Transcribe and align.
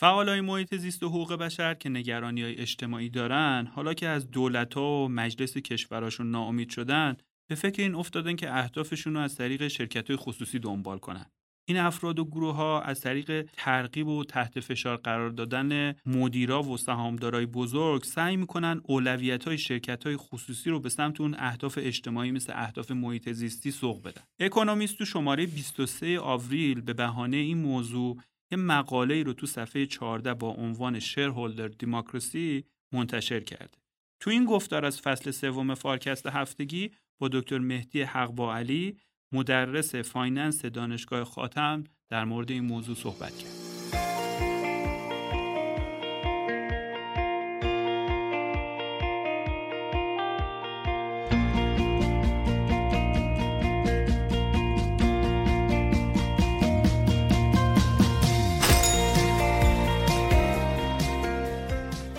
فعالای 0.00 0.40
محیط 0.40 0.74
زیست 0.74 1.02
و 1.02 1.08
حقوق 1.08 1.32
بشر 1.32 1.74
که 1.74 1.88
نگرانی 1.88 2.42
های 2.42 2.56
اجتماعی 2.56 3.08
دارن 3.08 3.70
حالا 3.74 3.94
که 3.94 4.08
از 4.08 4.30
دولت 4.30 4.74
ها 4.74 5.04
و 5.04 5.08
مجلس 5.08 5.56
کشوراشون 5.56 6.30
ناامید 6.30 6.70
شدن 6.70 7.16
به 7.48 7.54
فکر 7.54 7.82
این 7.82 7.94
افتادن 7.94 8.36
که 8.36 8.58
اهدافشون 8.58 9.14
رو 9.14 9.20
از 9.20 9.36
طریق 9.36 9.68
شرکت 9.68 10.08
های 10.08 10.16
خصوصی 10.16 10.58
دنبال 10.58 10.98
کنن. 10.98 11.26
این 11.68 11.76
افراد 11.76 12.18
و 12.18 12.24
گروه 12.24 12.54
ها 12.54 12.82
از 12.82 13.00
طریق 13.00 13.48
ترغیب 13.52 14.08
و 14.08 14.24
تحت 14.24 14.60
فشار 14.60 14.96
قرار 14.96 15.30
دادن 15.30 15.94
مدیرا 16.06 16.62
و 16.62 16.76
سهامدارای 16.76 17.46
بزرگ 17.46 18.04
سعی 18.04 18.36
می‌کنن 18.36 18.80
اولویت 18.84 19.44
های 19.44 19.58
شرکت 19.58 20.06
های 20.06 20.16
خصوصی 20.16 20.70
رو 20.70 20.80
به 20.80 20.88
سمت 20.88 21.20
اون 21.20 21.36
اهداف 21.38 21.78
اجتماعی 21.82 22.30
مثل 22.30 22.52
اهداف 22.56 22.90
محیط 22.90 23.32
زیستی 23.32 23.70
سوق 23.70 24.02
بدن. 24.02 24.22
اکونومیست 24.40 24.98
تو 24.98 25.04
شماره 25.04 25.46
23 25.46 26.20
آوریل 26.20 26.80
به 26.80 26.92
بهانه 26.92 27.36
این 27.36 27.58
موضوع 27.58 28.16
یه 28.52 28.58
مقاله 28.58 29.22
رو 29.22 29.32
تو 29.32 29.46
صفحه 29.46 29.86
14 29.86 30.34
با 30.34 30.48
عنوان 30.48 30.98
shareholder 30.98 31.68
democracy 31.68 32.64
منتشر 32.92 33.40
کرده 33.40 33.78
تو 34.20 34.30
این 34.30 34.44
گفتار 34.44 34.84
از 34.84 35.00
فصل 35.00 35.30
سوم 35.30 35.74
فارکست 35.74 36.26
هفتگی 36.26 36.90
با 37.18 37.28
دکتر 37.28 37.58
مهدی 37.58 38.02
حقبا 38.02 38.54
علی 38.54 38.96
مدرس 39.32 39.94
finance 39.94 40.64
دانشگاه 40.64 41.24
خاتم 41.24 41.84
در 42.08 42.24
مورد 42.24 42.50
این 42.50 42.64
موضوع 42.64 42.96
صحبت 42.96 43.38
کرد. 43.38 43.59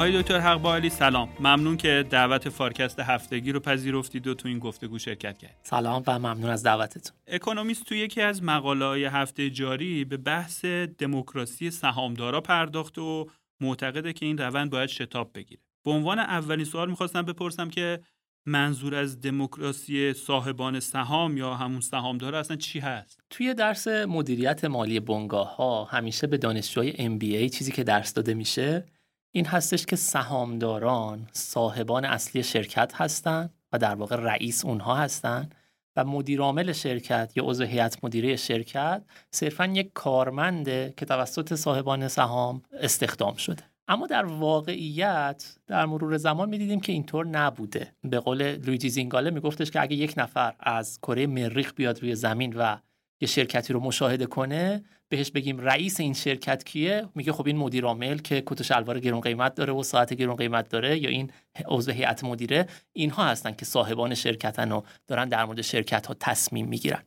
آقای 0.01 0.21
دکتر 0.21 0.39
حق 0.39 0.67
علی 0.67 0.89
سلام. 0.89 1.29
ممنون 1.39 1.77
که 1.77 2.05
دعوت 2.09 2.49
فارکست 2.49 2.99
هفتگی 2.99 3.51
رو 3.51 3.59
پذیرفتید 3.59 4.27
و 4.27 4.33
تو 4.33 4.47
این 4.47 4.59
گفتگو 4.59 4.99
شرکت 4.99 5.37
کرد 5.37 5.57
سلام 5.63 6.03
و 6.07 6.19
ممنون 6.19 6.49
از 6.49 6.63
دعوتتون. 6.63 7.17
اکونومیست 7.27 7.85
تو 7.85 7.95
یکی 7.95 8.21
از 8.21 8.43
مقاله 8.43 8.85
های 8.85 9.05
هفته 9.05 9.49
جاری 9.49 10.05
به 10.05 10.17
بحث 10.17 10.65
دموکراسی 10.65 11.71
سهامدارا 11.71 12.41
پرداخت 12.41 12.97
و 12.97 13.27
معتقده 13.61 14.13
که 14.13 14.25
این 14.25 14.37
روند 14.37 14.69
باید 14.69 14.89
شتاب 14.89 15.31
بگیره. 15.35 15.61
به 15.85 15.91
عنوان 15.91 16.19
اولین 16.19 16.65
سوال 16.65 16.89
می‌خواستم 16.89 17.21
بپرسم 17.21 17.69
که 17.69 17.99
منظور 18.45 18.95
از 18.95 19.21
دموکراسی 19.21 20.13
صاحبان 20.13 20.79
سهام 20.79 21.37
یا 21.37 21.55
همون 21.55 21.81
سهامدار 21.81 22.35
اصلا 22.35 22.57
چی 22.57 22.79
هست؟ 22.79 23.19
توی 23.29 23.53
درس 23.53 23.87
مدیریت 23.87 24.65
مالی 24.65 24.99
بنگاه 24.99 25.55
ها 25.55 25.83
همیشه 25.83 26.27
به 26.27 26.37
دانشجوی 26.37 26.91
MBA 26.91 27.57
چیزی 27.57 27.71
که 27.71 27.83
درس 27.83 28.13
داده 28.13 28.33
میشه 28.33 28.85
این 29.33 29.45
هستش 29.45 29.85
که 29.85 29.95
سهامداران 29.95 31.27
صاحبان 31.31 32.05
اصلی 32.05 32.43
شرکت 32.43 32.91
هستند 32.95 33.53
و 33.73 33.77
در 33.77 33.95
واقع 33.95 34.15
رئیس 34.15 34.65
اونها 34.65 34.95
هستند 34.95 35.55
و 35.95 36.05
مدیرعامل 36.05 36.71
شرکت 36.71 37.31
یا 37.35 37.43
عضو 37.45 37.63
هیئت 37.63 38.03
مدیره 38.03 38.35
شرکت 38.35 39.03
صرفا 39.31 39.65
یک 39.65 39.91
کارمنده 39.93 40.93
که 40.97 41.05
توسط 41.05 41.55
صاحبان 41.55 42.07
سهام 42.07 42.61
استخدام 42.73 43.35
شده. 43.35 43.63
اما 43.87 44.07
در 44.07 44.25
واقعیت 44.25 45.55
در 45.67 45.85
مرور 45.85 46.17
زمان 46.17 46.49
می‌دیدیم 46.49 46.79
که 46.79 46.91
اینطور 46.91 47.27
نبوده. 47.27 47.95
به 48.03 48.19
قول 48.19 48.55
لویجی 48.55 48.89
زینگاله 48.89 49.29
میگفتش 49.29 49.71
که 49.71 49.81
اگه 49.81 49.95
یک 49.95 50.13
نفر 50.17 50.53
از 50.59 50.99
کره 50.99 51.27
مریخ 51.27 51.73
بیاد 51.73 52.01
روی 52.01 52.15
زمین 52.15 52.53
و 52.53 52.77
یه 53.21 53.27
شرکتی 53.27 53.73
رو 53.73 53.79
مشاهده 53.79 54.25
کنه 54.25 54.83
بهش 55.11 55.31
بگیم 55.31 55.59
رئیس 55.59 55.99
این 55.99 56.13
شرکت 56.13 56.63
کیه؟ 56.63 57.09
میگه 57.15 57.31
خب 57.31 57.47
این 57.47 57.57
مدیر 57.57 57.85
عامل 57.85 58.17
که 58.17 58.43
کت 58.45 58.61
شلوار 58.61 58.99
گرون 58.99 59.21
قیمت 59.21 59.55
داره 59.55 59.73
و 59.73 59.83
ساعت 59.83 60.13
گرون 60.13 60.35
قیمت 60.35 60.69
داره 60.69 60.97
یا 60.97 61.09
این 61.09 61.31
عضو 61.65 61.91
هیئت 61.91 62.23
مدیره 62.23 62.67
اینها 62.93 63.25
هستن 63.25 63.51
که 63.51 63.65
صاحبان 63.65 64.15
شرکتن 64.15 64.71
و 64.71 64.81
دارن 65.07 65.29
در 65.29 65.45
مورد 65.45 65.61
شرکت 65.61 66.07
ها 66.07 66.15
تصمیم 66.19 66.67
می‌گیرن. 66.67 67.03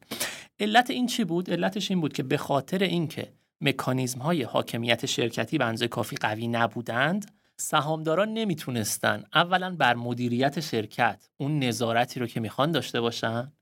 علت 0.61 0.91
این 0.91 1.07
چی 1.07 1.25
بود؟ 1.25 1.51
علتش 1.51 1.91
این 1.91 2.01
بود 2.01 2.13
که 2.13 2.23
به 2.23 2.37
خاطر 2.37 2.83
اینکه 2.83 3.33
مکانیزم 3.61 4.19
های 4.19 4.43
حاکمیت 4.43 5.07
شرکتی 5.07 5.59
به 5.59 5.89
کافی 5.89 6.17
قوی 6.17 6.49
نبودند 6.49 7.31
سهامداران 7.57 8.29
نمی‌تونستن 8.29 9.25
اولا 9.35 9.77
بر 9.77 9.95
مدیریت 9.95 10.61
شرکت 10.61 11.29
اون 11.37 11.59
نظارتی 11.59 12.21
رو 12.21 12.27
که 12.27 12.41
می‌خوان 12.41 12.73
داشته 12.73 13.01
باشن 13.01 13.53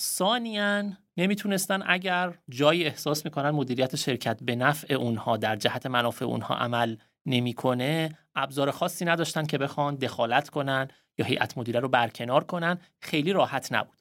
ثانیا 0.00 0.84
نمی‌تونستن 1.16 1.82
اگر 1.86 2.38
جایی 2.50 2.84
احساس 2.84 3.24
می‌کنن 3.24 3.50
مدیریت 3.50 3.96
شرکت 3.96 4.42
به 4.42 4.56
نفع 4.56 4.94
اونها 4.94 5.36
در 5.36 5.56
جهت 5.56 5.86
منافع 5.86 6.24
اونها 6.24 6.54
عمل 6.54 6.96
نمی‌کنه 7.26 8.18
ابزار 8.34 8.70
خاصی 8.70 9.04
نداشتن 9.04 9.46
که 9.46 9.58
بخوان 9.58 9.94
دخالت 9.94 10.48
کنن 10.48 10.88
یا 11.18 11.24
هیئت 11.24 11.58
مدیره 11.58 11.80
رو 11.80 11.88
برکنار 11.88 12.44
کنن 12.44 12.78
خیلی 13.00 13.32
راحت 13.32 13.72
نبود. 13.72 14.00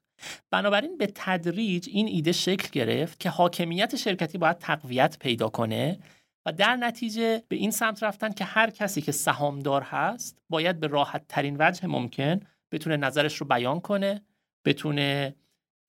بنابراین 0.52 0.98
به 0.98 1.12
تدریج 1.16 1.90
این 1.92 2.08
ایده 2.08 2.32
شکل 2.32 2.70
گرفت 2.72 3.20
که 3.20 3.30
حاکمیت 3.30 3.96
شرکتی 3.96 4.38
باید 4.38 4.58
تقویت 4.58 5.18
پیدا 5.20 5.50
کنه 5.50 6.00
و 6.46 6.52
در 6.52 6.76
نتیجه 6.76 7.44
به 7.48 7.56
این 7.56 7.72
سمت 7.72 8.04
رفتن 8.04 8.32
که 8.32 8.46
هر 8.46 8.70
کسی 8.70 9.02
که 9.02 9.12
سهامدار 9.12 9.82
هست 9.82 10.42
باید 10.50 10.80
به 10.80 10.88
راحت 10.88 11.28
ترین 11.28 11.56
وجه 11.60 11.88
ممکن 11.88 12.40
بتونه 12.72 12.98
نظرش 12.98 13.36
رو 13.36 13.48
بیان 13.48 13.80
کنه 13.80 14.22
بتونه 14.66 15.36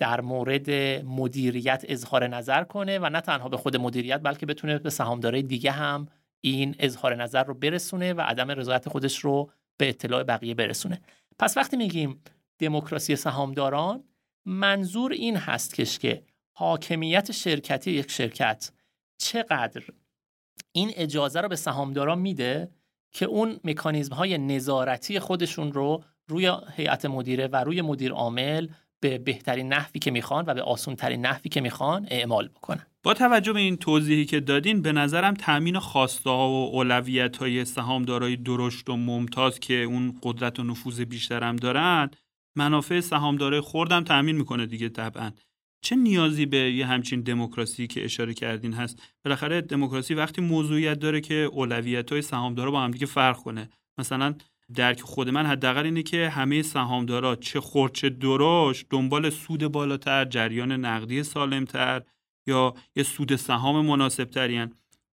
در 0.01 0.21
مورد 0.21 0.71
مدیریت 1.05 1.85
اظهار 1.89 2.27
نظر 2.27 2.65
کنه 2.65 2.99
و 2.99 3.09
نه 3.09 3.21
تنها 3.21 3.49
به 3.49 3.57
خود 3.57 3.77
مدیریت 3.77 4.21
بلکه 4.23 4.47
بتونه 4.47 4.79
به 4.79 4.91
سهامدارای 4.91 5.43
دیگه 5.43 5.71
هم 5.71 6.07
این 6.41 6.77
اظهار 6.79 7.23
نظر 7.23 7.45
رو 7.45 7.55
برسونه 7.55 8.13
و 8.13 8.21
عدم 8.21 8.51
رضایت 8.51 8.89
خودش 8.89 9.19
رو 9.19 9.51
به 9.77 9.89
اطلاع 9.89 10.23
بقیه 10.23 10.55
برسونه. 10.55 11.01
پس 11.39 11.57
وقتی 11.57 11.77
میگیم 11.77 12.23
دموکراسی 12.59 13.17
سهامداران 13.17 14.05
منظور 14.47 15.13
این 15.13 15.37
هست 15.37 16.01
که 16.01 16.23
حاکمیت 16.53 17.33
شرکتی 17.33 17.91
یک 17.91 18.11
شرکت 18.11 18.71
چقدر 19.19 19.83
این 20.73 20.93
اجازه 20.95 21.41
رو 21.41 21.49
به 21.49 21.57
سهامداران 21.57 22.19
میده 22.19 22.71
که 23.13 23.27
اون 23.27 23.61
مکانیزم 23.65 24.15
های 24.15 24.39
نظارتی 24.39 25.19
خودشون 25.19 25.73
رو 25.73 26.05
روی 26.29 26.53
هیئت 26.77 27.05
مدیره 27.05 27.47
و 27.47 27.57
روی 27.57 27.83
مدیر 27.83 28.13
عامل 28.13 28.69
به 29.01 29.19
بهترین 29.19 29.69
نحوی 29.69 29.99
که 29.99 30.11
می‌خوان 30.11 30.45
و 30.47 30.55
به 30.55 30.63
آسون 30.63 30.97
ترین 30.97 31.27
نحوی 31.27 31.49
که 31.49 31.61
می‌خوان 31.61 32.07
اعمال 32.11 32.49
بکنن. 32.49 32.87
با 33.03 33.15
توجه 33.15 33.53
به 33.53 33.61
این 33.61 33.77
توضیحی 33.77 34.25
که 34.25 34.41
دادین 34.41 34.83
به 34.83 34.93
نظرم 34.93 35.35
تامین 35.35 35.79
خواسته 35.79 36.31
ها 36.31 36.49
و 36.49 36.71
اولویت 36.75 37.37
های 37.37 37.65
سهامدارای 37.65 38.37
درشت 38.37 38.91
و 38.91 38.97
ممتاز 38.97 39.61
که 39.61 39.75
اون 39.75 40.19
قدرت 40.23 40.61
و 40.61 40.63
نفوذ 40.63 41.01
بیشترم 41.01 41.57
دارن 41.57 42.11
منافع 42.57 43.01
سهامدارای 43.01 43.61
خوردم 43.61 44.05
تامین 44.05 44.37
می‌کنه 44.37 44.67
دیگه 44.67 44.89
طبعا. 44.89 45.31
چه 45.83 45.97
نیازی 45.97 46.47
به 46.47 46.57
یه 46.57 46.87
همچین 46.87 47.21
دموکراسی 47.21 47.87
که 47.87 48.05
اشاره 48.05 48.35
کردین 48.35 48.73
هست؟ 48.73 49.03
بالاخره 49.25 49.61
دموکراسی 49.61 50.15
وقتی 50.15 50.43
موضوعیت 50.43 50.99
داره 50.99 51.21
که 51.21 51.35
اولویت 51.35 52.13
های 52.13 52.23
سهامدارا 52.23 52.71
با 52.71 52.81
هم 52.81 52.91
دیگه 52.91 53.07
فرق 53.07 53.37
کنه. 53.37 53.71
مثلا 53.99 54.35
درک 54.75 55.01
خود 55.01 55.29
من 55.29 55.47
حداقل 55.47 55.85
اینه 55.85 56.03
که 56.03 56.29
همه 56.29 56.63
سهامدارا 56.63 57.37
چه 57.37 57.61
خرد 57.61 57.93
چه 57.93 58.09
درشت 58.11 58.87
دنبال 58.91 59.31
سود 59.31 59.67
بالاتر 59.67 60.25
جریان 60.25 60.73
نقدی 60.73 61.23
سالمتر 61.23 62.03
یا 62.47 62.75
یه 62.97 63.03
سود 63.03 63.37
سهام 63.37 63.87
مناسب 63.87 64.29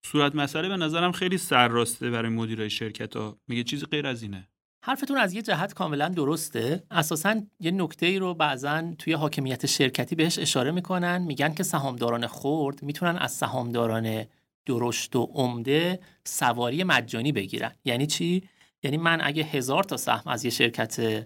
صورت 0.05 0.35
مسئله 0.35 0.69
به 0.69 0.77
نظرم 0.77 1.11
خیلی 1.11 1.37
سرراسته 1.37 2.09
برای 2.09 2.31
مدیرای 2.31 2.69
شرکت 2.69 3.15
ها 3.15 3.37
میگه 3.47 3.63
چیزی 3.63 3.85
غیر 3.85 4.07
از 4.07 4.23
اینه. 4.23 4.47
حرفتون 4.85 5.17
از 5.17 5.33
یه 5.33 5.41
جهت 5.41 5.73
کاملا 5.73 6.09
درسته. 6.09 6.83
اساسا 6.91 7.41
یه 7.59 7.71
نکته 7.71 8.05
ای 8.05 8.19
رو 8.19 8.33
بعضا 8.33 8.93
توی 8.99 9.13
حاکمیت 9.13 9.65
شرکتی 9.65 10.15
بهش 10.15 10.39
اشاره 10.39 10.71
می‌کنن. 10.71 11.17
میگن 11.21 11.53
که 11.53 11.63
سهامداران 11.63 12.27
خرد 12.27 12.83
می‌تونن 12.83 13.17
از 13.17 13.31
سهامداران 13.31 14.25
درشت 14.65 15.15
و 15.15 15.29
عمده 15.33 15.99
سواری 16.23 16.83
مجانی 16.83 17.31
بگیرن. 17.31 17.71
یعنی 17.85 18.07
چی؟ 18.07 18.43
یعنی 18.83 18.97
من 18.97 19.21
اگه 19.23 19.43
هزار 19.43 19.83
تا 19.83 19.97
سهم 19.97 20.31
از 20.31 20.45
یه 20.45 20.51
شرکت 20.51 21.25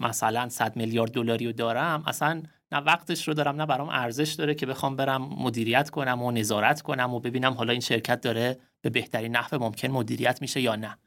مثلا 0.00 0.48
100 0.48 0.76
میلیارد 0.76 1.10
دلاری 1.12 1.46
رو 1.46 1.52
دارم 1.52 2.02
اصلا 2.06 2.42
نه 2.72 2.78
وقتش 2.78 3.28
رو 3.28 3.34
دارم 3.34 3.56
نه 3.56 3.66
برام 3.66 3.88
ارزش 3.88 4.32
داره 4.32 4.54
که 4.54 4.66
بخوام 4.66 4.96
برم 4.96 5.22
مدیریت 5.22 5.90
کنم 5.90 6.22
و 6.22 6.30
نظارت 6.30 6.82
کنم 6.82 7.14
و 7.14 7.20
ببینم 7.20 7.52
حالا 7.52 7.72
این 7.72 7.80
شرکت 7.80 8.20
داره 8.20 8.58
به 8.80 8.90
بهترین 8.90 9.36
نحو 9.36 9.58
ممکن 9.58 9.88
مدیریت 9.88 10.42
میشه 10.42 10.60
یا 10.60 10.76
نه. 10.76 10.98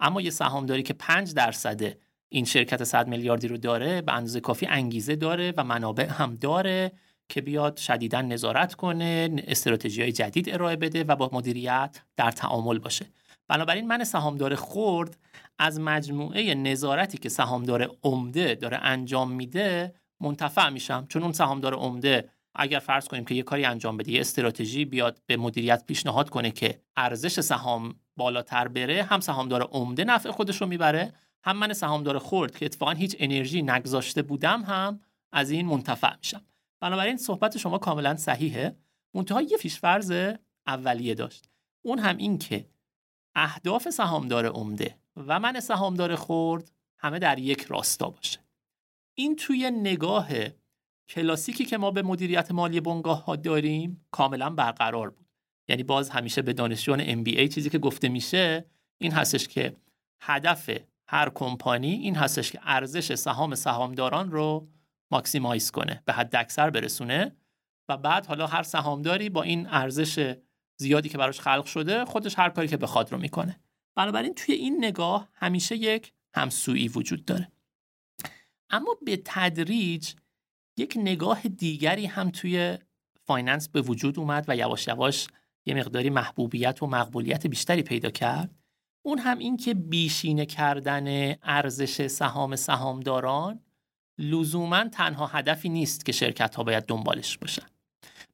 اما 0.00 0.20
یه 0.20 0.30
سهامداری 0.30 0.82
که 0.82 0.94
5 0.94 1.34
درصد 1.34 1.82
این 2.28 2.44
شرکت 2.44 2.84
100 2.84 3.08
میلیاردی 3.08 3.48
رو 3.48 3.56
داره 3.56 4.02
به 4.02 4.12
اندازه 4.12 4.40
کافی 4.40 4.66
انگیزه 4.66 5.16
داره 5.16 5.54
و 5.56 5.64
منابع 5.64 6.06
هم 6.06 6.34
داره 6.34 6.92
که 7.28 7.40
بیاد 7.40 7.76
شدیدا 7.76 8.22
نظارت 8.22 8.74
کنه 8.74 9.30
استراتژی 9.46 10.02
های 10.02 10.12
جدید 10.12 10.50
ارائه 10.50 10.76
بده 10.76 11.04
و 11.04 11.16
با 11.16 11.30
مدیریت 11.32 12.00
در 12.16 12.30
تعامل 12.30 12.78
باشه. 12.78 13.06
بنابراین 13.48 13.86
من 13.86 14.04
سهامدار 14.04 14.54
خرد 14.54 15.18
از 15.58 15.80
مجموعه 15.80 16.54
نظارتی 16.54 17.18
که 17.18 17.28
سهامدار 17.28 17.90
عمده 18.02 18.54
داره 18.54 18.76
انجام 18.76 19.32
میده 19.32 19.94
منتفع 20.20 20.68
میشم. 20.68 21.06
چون 21.08 21.22
اون 21.22 21.32
سهامدار 21.32 21.74
عمده 21.74 22.30
اگر 22.54 22.78
فرض 22.78 23.08
کنیم 23.08 23.24
که 23.24 23.34
یه 23.34 23.42
کاری 23.42 23.64
انجام 23.64 23.96
بده 23.96 24.12
یه 24.12 24.20
استراتژی 24.20 24.84
بیاد 24.84 25.20
به 25.26 25.36
مدیریت 25.36 25.84
پیشنهاد 25.86 26.30
کنه 26.30 26.50
که 26.50 26.80
ارزش 26.96 27.40
سهام 27.40 27.94
بالاتر 28.16 28.68
بره 28.68 29.02
هم 29.02 29.20
سهامدار 29.20 29.62
عمده 29.62 30.04
نفع 30.04 30.30
خودش 30.30 30.60
رو 30.60 30.66
می‌بره 30.66 31.12
هم 31.44 31.56
من 31.56 31.72
سهامدار 31.72 32.18
خورد 32.18 32.56
که 32.56 32.64
اتفاقا 32.64 32.92
هیچ 32.92 33.16
انرژی 33.18 33.62
نگذاشته 33.62 34.22
بودم 34.22 34.62
هم 34.62 35.00
از 35.32 35.50
این 35.50 35.66
منتفع 35.66 36.16
میشم. 36.16 36.44
بنابراین 36.80 37.16
صحبت 37.16 37.58
شما 37.58 37.78
کاملا 37.78 38.16
صحیحه. 38.16 38.76
منتها 39.14 39.42
یه 39.42 39.56
پیشفرض 39.56 40.12
اولیه 40.66 41.14
داشت. 41.14 41.48
اون 41.82 41.98
هم 41.98 42.16
این 42.16 42.38
که 42.38 42.66
اهداف 43.38 43.90
سهامدار 43.90 44.46
عمده 44.46 44.98
و 45.16 45.40
من 45.40 45.60
سهامدار 45.60 46.14
خورد 46.14 46.72
همه 46.98 47.18
در 47.18 47.38
یک 47.38 47.62
راستا 47.62 48.10
باشه. 48.10 48.38
این 49.14 49.36
توی 49.36 49.70
نگاه 49.70 50.28
کلاسیکی 51.08 51.64
که 51.64 51.78
ما 51.78 51.90
به 51.90 52.02
مدیریت 52.02 52.50
مالی 52.50 52.80
بنگاه 52.80 53.24
ها 53.24 53.36
داریم 53.36 54.06
کاملا 54.10 54.50
برقرار 54.50 55.10
بود. 55.10 55.26
یعنی 55.68 55.82
باز 55.82 56.10
همیشه 56.10 56.42
به 56.42 56.52
دانشجویان 56.52 57.24
MBA 57.24 57.54
چیزی 57.54 57.70
که 57.70 57.78
گفته 57.78 58.08
میشه 58.08 58.64
این 58.98 59.12
هستش 59.12 59.48
که 59.48 59.76
هدف 60.20 60.70
هر 61.08 61.30
کمپانی 61.34 61.92
این 61.92 62.16
هستش 62.16 62.52
که 62.52 62.60
ارزش 62.62 63.14
سهام 63.14 63.54
سهامداران 63.54 64.30
رو 64.30 64.68
maximize 65.10 65.70
کنه 65.70 66.02
به 66.04 66.12
حد 66.12 66.36
اکثر 66.36 66.70
برسونه 66.70 67.36
و 67.88 67.96
بعد 67.96 68.26
حالا 68.26 68.46
هر 68.46 68.62
سهامداری 68.62 69.30
با 69.30 69.42
این 69.42 69.66
ارزش 69.66 70.34
زیادی 70.80 71.08
که 71.08 71.18
براش 71.18 71.40
خلق 71.40 71.64
شده 71.64 72.04
خودش 72.04 72.38
هر 72.38 72.48
کاری 72.48 72.68
که 72.68 72.76
بخواد 72.76 73.12
رو 73.12 73.18
می‌کنه. 73.18 73.60
بنابراین 73.94 74.34
توی 74.34 74.54
این 74.54 74.84
نگاه 74.84 75.28
همیشه 75.34 75.76
یک 75.76 76.12
همسویی 76.34 76.88
وجود 76.88 77.24
داره. 77.24 77.52
اما 78.70 78.96
به 79.06 79.22
تدریج 79.24 80.14
یک 80.76 80.94
نگاه 80.96 81.42
دیگری 81.42 82.06
هم 82.06 82.30
توی 82.30 82.78
finance 83.26 83.68
به 83.68 83.80
وجود 83.80 84.18
اومد 84.18 84.44
و 84.48 84.56
یواش 84.56 84.88
یواش 84.88 85.26
یه 85.66 85.74
مقداری 85.74 86.10
محبوبیت 86.10 86.82
و 86.82 86.86
مقبولیت 86.86 87.46
بیشتری 87.46 87.82
پیدا 87.82 88.10
کرد. 88.10 88.54
اون 89.02 89.18
هم 89.18 89.38
این 89.38 89.56
که 89.56 89.74
بیشینه 89.74 90.46
کردن 90.46 91.36
ارزش 91.42 92.06
سهام 92.06 92.56
سهامداران 92.56 93.60
لزوما 94.18 94.84
تنها 94.88 95.26
هدفی 95.26 95.68
نیست 95.68 96.04
که 96.04 96.12
شرکت 96.12 96.54
ها 96.54 96.62
باید 96.62 96.84
دنبالش 96.84 97.38
باشن. 97.38 97.66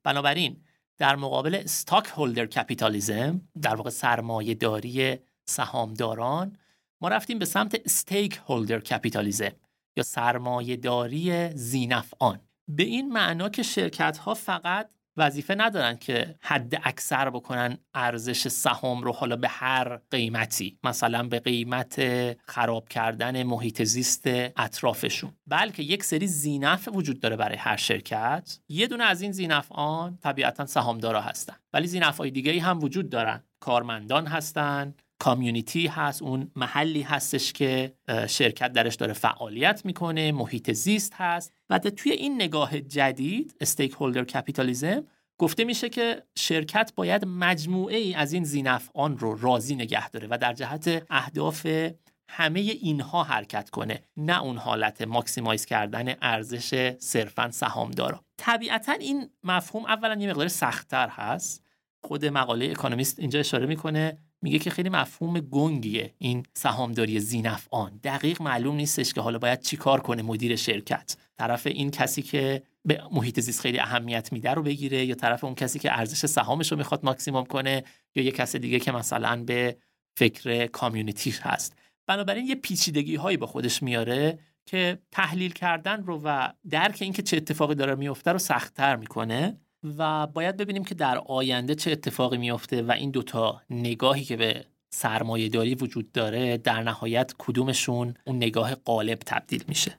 بنابراین 0.03 0.64
در 0.99 1.17
مقابل 1.17 1.55
stockholder 1.55 2.47
capitalism 2.47 3.41
در 3.63 3.75
واقع 3.75 3.91
سرمایه 3.91 4.55
داری 4.55 5.17
سهامداران 5.49 6.57
ما 7.01 7.09
رفتیم 7.09 7.39
به 7.39 7.45
سمت 7.45 7.81
stakeholder 7.85 8.81
capitalism 8.81 9.53
یا 9.97 10.03
سرمایه 10.03 10.77
داری 10.77 11.51
ذینفعان. 11.55 12.41
به 12.69 12.83
این 12.83 13.13
معنا 13.13 13.49
که 13.49 13.63
شرکت 13.63 14.19
ها 14.19 14.35
فقط 14.35 14.91
وظیفه 15.17 15.55
ندارن 15.55 15.97
که 15.97 16.35
حد 16.41 16.81
اکثر 16.83 17.31
بکنن 17.31 17.79
ارزش 17.95 18.49
سهام 18.49 19.03
رو 19.03 19.13
حالا 19.13 19.37
به 19.37 19.49
هر 19.49 19.97
قیمتی 20.11 20.79
مثلا 20.85 21.23
به 21.23 21.41
قیمت 21.41 22.03
خراب 22.47 22.89
کردن 22.89 23.43
محیط 23.43 23.83
زیست 23.83 24.27
اطرافشون. 24.57 25.33
بلکه 25.47 25.83
یک 25.83 26.05
سری 26.05 26.27
زینف 26.27 26.89
وجود 26.93 27.21
داره 27.21 27.37
برای 27.37 27.57
هر 27.57 27.77
شرکت. 27.77 28.59
یه 28.69 28.87
دونه 28.87 29.05
از 29.05 29.23
این 29.23 29.33
زینفعان 29.33 30.19
طبیعتا 30.23 30.67
سهامدارا 30.67 31.21
هستن. 31.21 31.57
ولی 31.73 31.87
زینفعای 31.87 32.31
دیگه 32.31 32.63
هم 32.63 32.83
وجود 32.83 33.11
دارن. 33.11 33.45
کارمندان 33.61 34.27
هستن. 34.27 34.95
کامیونیتی 35.19 35.87
هست 35.87 36.23
اون 36.23 36.51
محلی 36.57 37.03
هستش 37.03 37.53
که 37.53 37.95
شرکت 38.29 38.73
درش 38.73 38.95
داره 38.95 39.13
فعالیت 39.13 39.83
می‌کنه 39.85 40.33
محیط 40.33 40.73
زیست 40.73 41.13
هست. 41.17 41.53
و 41.71 41.79
توی 41.79 42.13
این 42.13 42.35
نگاه 42.35 42.81
جدید 42.81 43.57
استیک 43.61 43.93
هولدر 43.93 44.25
کپیتالیزم 44.25 45.05
گفته 45.39 45.65
میشه 45.65 45.89
که 45.89 46.23
شرکت 46.39 46.93
باید 46.97 47.25
مجموعه 47.25 47.97
ای 47.97 48.15
از 48.15 48.33
این 48.33 48.45
زینفعان 48.45 49.19
رو 49.19 49.37
راضی 49.37 49.75
نگه 49.75 50.11
داره 50.11 50.29
و 50.31 50.39
در 50.39 50.53
جهت 50.53 51.07
اهداف 51.11 51.67
همه 52.29 52.61
اینها 52.61 53.23
حرکت 53.23 53.71
کنه 53.71 54.03
نه 54.17 54.43
اون 54.43 54.57
حالت 54.57 55.03
ماکسیمایز 55.03 55.65
کردن 55.65 56.15
ارزش 56.23 56.95
صرفا 56.99 57.51
سهامدارا. 57.51 58.25
طبیعتا 58.37 58.93
این 58.93 59.31
مفهوم 59.45 59.85
اولا 59.85 60.23
یه 60.23 60.31
مقدار 60.31 60.49
سختتر 60.49 61.09
هست. 61.09 61.65
خود 62.05 62.25
مقاله 62.25 62.71
اکونومیست 62.71 63.19
اینجا 63.19 63.41
اشاره 63.41 63.67
می‌کنه 63.67 64.19
میگه 64.45 64.59
که 64.59 64.71
خیلی 64.71 64.89
مفهوم 64.89 65.41
گنگیه 65.41 66.15
این 66.19 66.43
سهامداری 66.55 67.21
زینفعان. 67.21 68.01
دقیق 68.05 68.43
معلوم 68.43 68.77
نیستش 68.77 69.13
که 69.13 69.21
حالا 69.21 69.39
باید 69.39 69.61
چیکار 69.61 70.01
کنه 70.01 70.23
مدیر 70.23 70.57
شرکت. 70.57 71.17
طرف 71.39 71.67
این 71.67 71.91
کسی 71.91 72.23
که 72.23 72.63
به 72.85 73.03
محیط 73.13 73.41
زیست 73.41 73.61
خیلی 73.61 73.79
اهمیت 73.79 74.33
میده 74.33 74.51
رو 74.51 74.63
بگیره 74.63 75.05
یا 75.05 75.15
طرف 75.15 75.45
اون 75.45 75.55
کسی 75.55 75.79
که 75.79 75.99
ارزش 75.99 76.27
سهامش 76.27 76.73
رو 76.73 76.79
می‌خواد 76.79 77.05
ماکسیموم 77.05 77.45
کنه 77.45 77.85
یا 78.15 78.23
یه 78.23 78.31
کس 78.31 78.57
دیگه 78.57 78.81
که 78.81 78.93
مثلا 78.93 79.45
به 79.45 79.77
فکر 80.17 80.67
کامیونیتی 80.67 81.35
هست. 81.43 81.77
بنابراین 82.07 82.47
یه 82.47 82.55
پیچیدگی 82.55 83.17
هایی 83.17 83.37
با 83.37 83.47
خودش 83.47 83.83
میاره 83.83 84.39
که 84.67 84.99
تحلیل 85.11 85.53
کردن 85.53 86.03
رو 86.03 86.21
و 86.25 86.53
درک 86.71 86.99
اینکه 87.01 87.23
چه 87.23 87.37
اتفاقی 87.37 87.75
داره 87.75 87.95
میفته 87.95 88.33
رو 88.33 88.39
سختتر 88.39 88.97
می‌کنه. 88.97 89.61
و 89.99 90.27
باید 90.27 90.57
ببینیم 90.57 90.85
که 90.85 90.95
در 90.95 91.19
آینده 91.19 91.75
چه 91.75 91.91
اتفاقی 91.91 92.37
میافته 92.37 92.83
و 92.83 92.93
این 92.93 93.11
دوتا 93.11 93.63
نگاهی 93.71 94.25
که 94.25 94.37
به 94.37 94.65
سرمایه 94.91 95.49
داری 95.49 95.75
وجود 95.75 96.13
داره 96.13 96.57
در 96.57 96.83
نهایت 96.83 97.35
کدومشون 97.39 98.15
اون 98.27 98.37
نگاه 98.37 98.75
قالب 98.75 99.19
تبدیل 99.27 99.65
میشه. 99.69 99.99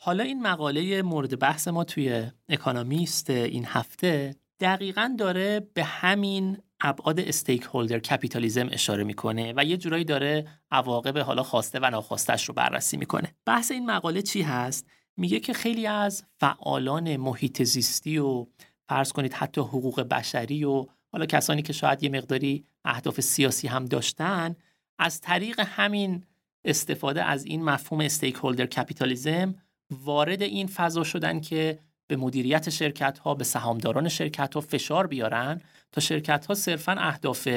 حالا 0.00 0.24
این 0.24 0.42
مقاله 0.42 1.02
مورد 1.02 1.38
بحث 1.38 1.68
ما 1.68 1.84
توی 1.84 2.26
اکانومیست 2.48 3.30
این 3.30 3.64
هفته 3.68 4.34
دقیقا 4.60 5.14
داره 5.18 5.60
به 5.74 5.84
همین 5.84 6.58
ابعاد 6.80 7.20
stakeholder 7.20 7.98
capitalism 7.98 8.68
اشاره 8.72 9.04
می‌کنه 9.04 9.54
و 9.56 9.64
یه 9.64 9.76
جورایی 9.76 10.04
داره 10.04 10.46
عواقب 10.70 11.18
حالا 11.18 11.42
خواسته 11.42 11.78
و 11.82 11.90
ناخواستش 11.90 12.48
رو 12.48 12.54
بررسی 12.54 12.96
می‌کنه. 12.96 13.34
بحث 13.46 13.70
این 13.70 13.86
مقاله 13.86 14.22
چی 14.22 14.42
هست؟ 14.42 14.86
میگه 15.16 15.40
که 15.40 15.52
خیلی 15.52 15.86
از 15.86 16.24
فعالان 16.40 17.16
محیط 17.16 17.62
زیستی 17.62 18.18
و 18.18 18.46
فرض 18.92 19.12
کنید 19.12 19.34
حتی 19.34 19.60
حقوق 19.60 20.00
بشری 20.00 20.64
و 20.64 20.86
حالا 21.12 21.26
کسانی 21.26 21.62
که 21.62 21.72
شاید 21.72 22.02
یه 22.02 22.10
مقداری 22.10 22.64
اهداف 22.84 23.20
سیاسی 23.20 23.68
هم 23.68 23.84
داشتن 23.84 24.56
از 24.98 25.20
طریق 25.20 25.60
همین 25.60 26.24
استفاده 26.64 27.24
از 27.24 27.44
این 27.44 27.64
مفهوم 27.64 28.00
stakeholder 28.00 28.66
capitalism 28.66 29.54
وارد 29.90 30.42
این 30.42 30.66
فضا 30.66 31.04
شدن 31.04 31.40
که 31.40 31.78
به 32.06 32.16
مدیریت 32.16 32.70
شرکت 32.70 33.18
ها 33.18 33.34
به 33.34 33.44
سهامداران 33.44 34.08
شرکت 34.08 34.54
ها 34.54 34.60
فشار 34.60 35.06
بیارن 35.06 35.60
تا 35.92 36.00
شرکت 36.00 36.46
ها 36.46 36.54
صرفا 36.54 36.92
اهداف 36.92 37.48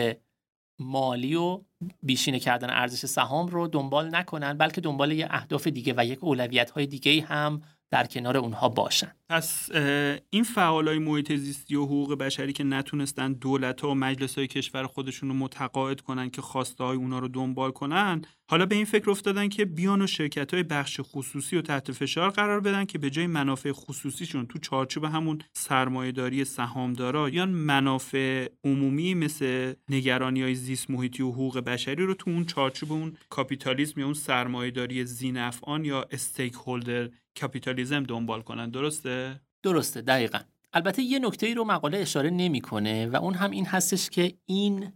مالی 0.79 1.35
و 1.35 1.61
بیشینه 2.03 2.39
کردن 2.39 2.69
ارزش 2.69 3.05
سهام 3.05 3.47
رو 3.47 3.67
دنبال 3.67 4.15
نکنن 4.15 4.57
بلکه 4.57 4.81
دنبال 4.81 5.11
یه 5.11 5.27
اهداف 5.29 5.67
دیگه 5.67 5.93
و 5.97 6.05
یک 6.05 6.23
اولویت 6.23 6.71
های 6.71 6.85
دیگه 6.85 7.21
هم 7.21 7.61
در 7.95 8.05
کنار 8.05 8.37
اونها 8.37 8.69
باشن. 8.69 9.11
پس 9.29 9.71
این 10.29 10.43
فعالای 10.43 10.99
محیط 10.99 11.33
زیستی 11.33 11.75
و 11.75 11.83
حقوق 11.83 12.13
بشری 12.13 12.53
که 12.53 12.63
نتونستن 12.63 13.33
دولت 13.33 13.81
ها 13.81 13.91
و 13.91 13.95
مجلس 13.95 14.37
های 14.37 14.47
کشور 14.47 14.87
خودشون 14.87 15.29
رو 15.29 15.35
متقاعد 15.35 16.01
کنن 16.01 16.29
که 16.29 16.41
خواسته 16.41 16.83
های 16.83 16.97
اونا 16.97 17.19
رو 17.19 17.27
دنبال 17.27 17.71
کنن 17.71 18.21
حالا 18.49 18.65
به 18.65 18.75
این 18.75 18.85
فکر 18.85 19.09
افتادن 19.09 19.49
که 19.49 19.65
بیان 19.65 20.01
و 20.01 20.07
شرکت 20.07 20.53
های 20.53 20.63
بخش 20.63 20.99
خصوصی 21.03 21.57
و 21.57 21.61
تحت 21.61 21.91
فشار 21.91 22.29
قرار 22.29 22.59
بدن 22.59 22.85
که 22.85 22.97
به 22.97 23.09
جای 23.09 23.27
منافع 23.27 23.71
خصوصیشون 23.71 24.45
تو 24.45 24.59
چارچوب 24.59 25.03
همون 25.03 25.39
سرمایهداری 25.53 26.45
سهامدارا 26.45 27.29
یا 27.29 27.45
منافع 27.45 28.49
عمومی 28.63 29.13
مثل 29.13 29.73
نگرانی 29.89 30.41
های 30.41 30.55
زیست 30.55 30.89
محیطی 30.89 31.23
و 31.23 31.31
حقوق 31.31 31.59
بشری 31.59 32.05
رو 32.05 32.13
تو 32.13 32.31
اون 32.31 32.45
چارچوب 32.45 32.91
اون 32.91 33.17
کاپیتالیسم 33.29 33.99
یا 33.99 34.05
اون 34.05 34.13
سرمایهداری 34.13 35.05
زینفعان 35.05 35.85
یا 35.85 36.05
استیک 36.11 36.53
هولدر 36.53 37.09
کاپیتالیزم 37.41 38.03
دنبال 38.03 38.41
کنن. 38.41 38.69
درسته؟ 38.69 39.41
درسته 39.63 40.01
دقیقا. 40.01 40.39
البته 40.73 41.01
یه 41.01 41.19
نکته 41.19 41.47
ای 41.47 41.53
رو 41.53 41.63
مقاله 41.63 41.97
اشاره 41.97 42.29
نمی‌کنه 42.29 43.07
و 43.07 43.15
اون 43.15 43.33
هم 43.33 43.51
این 43.51 43.65
هستش 43.65 44.09
که 44.09 44.33
این 44.45 44.93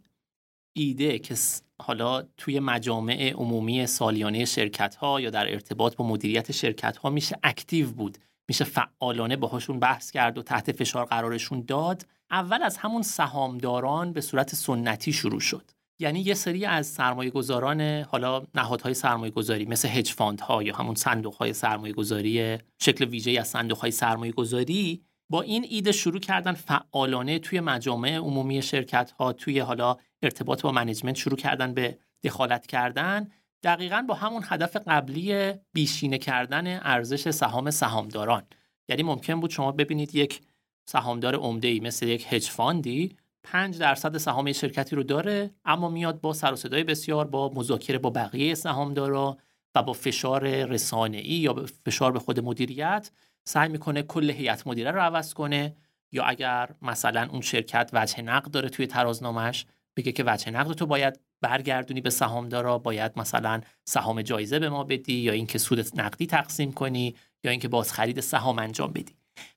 ایده 0.73 1.19
که 1.19 1.35
حالا 1.81 2.21
توی 2.37 2.59
مجامع 2.59 3.33
عمومی 3.35 3.87
سالیانه 3.87 4.45
شرکت 4.45 4.95
ها 4.95 5.21
یا 5.21 5.29
در 5.29 5.51
ارتباط 5.51 5.95
با 5.95 6.07
مدیریت 6.07 6.51
شرکت 6.51 6.97
ها 6.97 7.09
میشه 7.09 7.39
active 7.43 7.91
بود. 7.91 8.17
میشه 8.47 8.63
فعالانه 8.63 9.35
باهاشون 9.35 9.79
بحث 9.79 10.11
کرد 10.11 10.37
و 10.37 10.43
تحت 10.43 10.71
فشار 10.71 11.05
قرارشون 11.05 11.65
داد. 11.67 12.05
اول 12.31 12.63
از 12.63 12.77
همون 12.77 13.01
سهامداران 13.01 14.13
به 14.13 14.21
صورت 14.21 14.55
سنتی 14.55 15.13
شروع 15.13 15.39
شد. 15.39 15.71
یعنی 15.99 16.19
یه 16.19 16.33
سری 16.33 16.65
از 16.65 16.87
سرمایه 16.87 17.29
گذاران 17.29 17.81
حالا 17.81 18.43
نهادهای 18.55 18.93
سرمایه 18.93 19.31
گذاری 19.31 19.65
مثل 19.65 19.87
hedge 19.87 20.11
fund 20.11 20.41
ها 20.41 20.63
یا 20.63 20.75
همون 20.75 20.95
صندوق 20.95 21.35
های 21.35 21.53
سرمایه 21.53 21.93
گذاری 21.93 22.57
شکل 22.81 23.05
ویژه 23.05 23.39
از 23.39 23.47
صندوق 23.47 23.77
های 23.77 23.91
سرمایه 23.91 24.31
گذاری 24.31 25.03
با 25.29 25.41
این 25.41 25.65
ایده 25.69 25.91
شروع 25.91 26.19
کردن 26.19 26.53
فعالانه 26.53 27.39
توی 27.39 27.59
مجامع 27.59 28.15
عمومی 28.15 28.61
شرکت 28.61 29.11
ها 29.11 29.33
توی 29.33 29.59
حالا 29.59 29.97
ارتباط 30.23 30.61
با 30.61 30.71
management 30.71 31.15
شروع 31.15 31.37
کردن 31.37 31.73
به 31.73 31.97
دخالت 32.23 32.67
کردن. 32.67 33.27
دقیقا 33.63 34.05
با 34.07 34.15
همون 34.15 34.43
هدف 34.47 34.77
قبلی 34.87 35.53
بیشینه 35.73 36.17
کردن 36.17 36.79
ارزش 36.83 37.29
سهام 37.29 37.71
سهامداران. 37.71 38.43
یعنی 38.89 39.03
ممکن 39.03 39.39
بود 39.39 39.49
شما 39.49 39.71
ببینید 39.71 40.15
یک 40.15 40.41
سهامدار 40.89 41.35
عمده 41.35 41.67
ای 41.67 41.79
مثل 41.79 42.07
یک 42.07 42.25
hedge 42.29 42.49
fund 42.49 43.02
ی 43.02 43.15
5 43.43 43.77
درصد 43.77 44.17
سهام 44.17 44.51
شرکتی 44.51 44.95
رو 44.95 45.03
داره 45.03 45.51
اما 45.65 45.89
میاد 45.89 46.21
با 46.21 46.33
سر 46.33 46.53
و 46.53 46.55
صدای 46.55 46.83
بسیار 46.83 47.27
با 47.27 47.51
مذاکره 47.55 47.97
با 47.97 48.09
بقیه 48.09 48.55
سهامدارا 48.55 49.37
و 49.75 49.83
با 49.83 49.93
فشار 49.93 50.65
رسانه‌ای 50.65 51.33
یا 51.33 51.65
فشار 51.85 52.11
به 52.11 52.19
خود 52.19 52.39
مدیریت 52.39 53.11
سعی 53.43 53.69
می‌کنه 53.69 54.03
کل 54.03 54.29
هیئت 54.29 54.67
مدیره 54.67 54.91
رو 54.91 54.99
عوض 54.99 55.33
کنه 55.33 55.75
یا 56.11 56.23
اگر 56.23 56.69
مثلا 56.81 57.27
اون 57.31 57.41
شرکت 57.41 57.89
وجه 57.93 58.21
نقد 58.21 58.51
داره 58.51 58.69
توی 58.69 58.87
ترازنامش 58.87 59.65
بگه 59.95 60.11
که 60.11 60.23
وجه 60.27 60.51
نقد 60.51 60.73
تو 60.73 60.85
باید 60.85 61.19
برگردونی 61.41 62.01
به 62.01 62.09
سهامدارا 62.09 62.77
باید 62.77 63.11
مثلا 63.15 63.61
سهام 63.85 64.21
جایزه 64.21 64.59
به 64.59 64.69
ما 64.69 64.83
بدی 64.83 65.13
یا 65.13 65.33
اینکه 65.33 65.57
سود 65.57 65.99
نقدی 65.99 66.25
تقسیم 66.25 66.71
کنی 66.71 67.15
یا 67.43 67.51
اینکه 67.51 67.67
باز 67.67 67.93
خرید 67.93 68.19
سهام 68.19 68.59
انجام 68.59 68.91
بدی. 68.91 69.15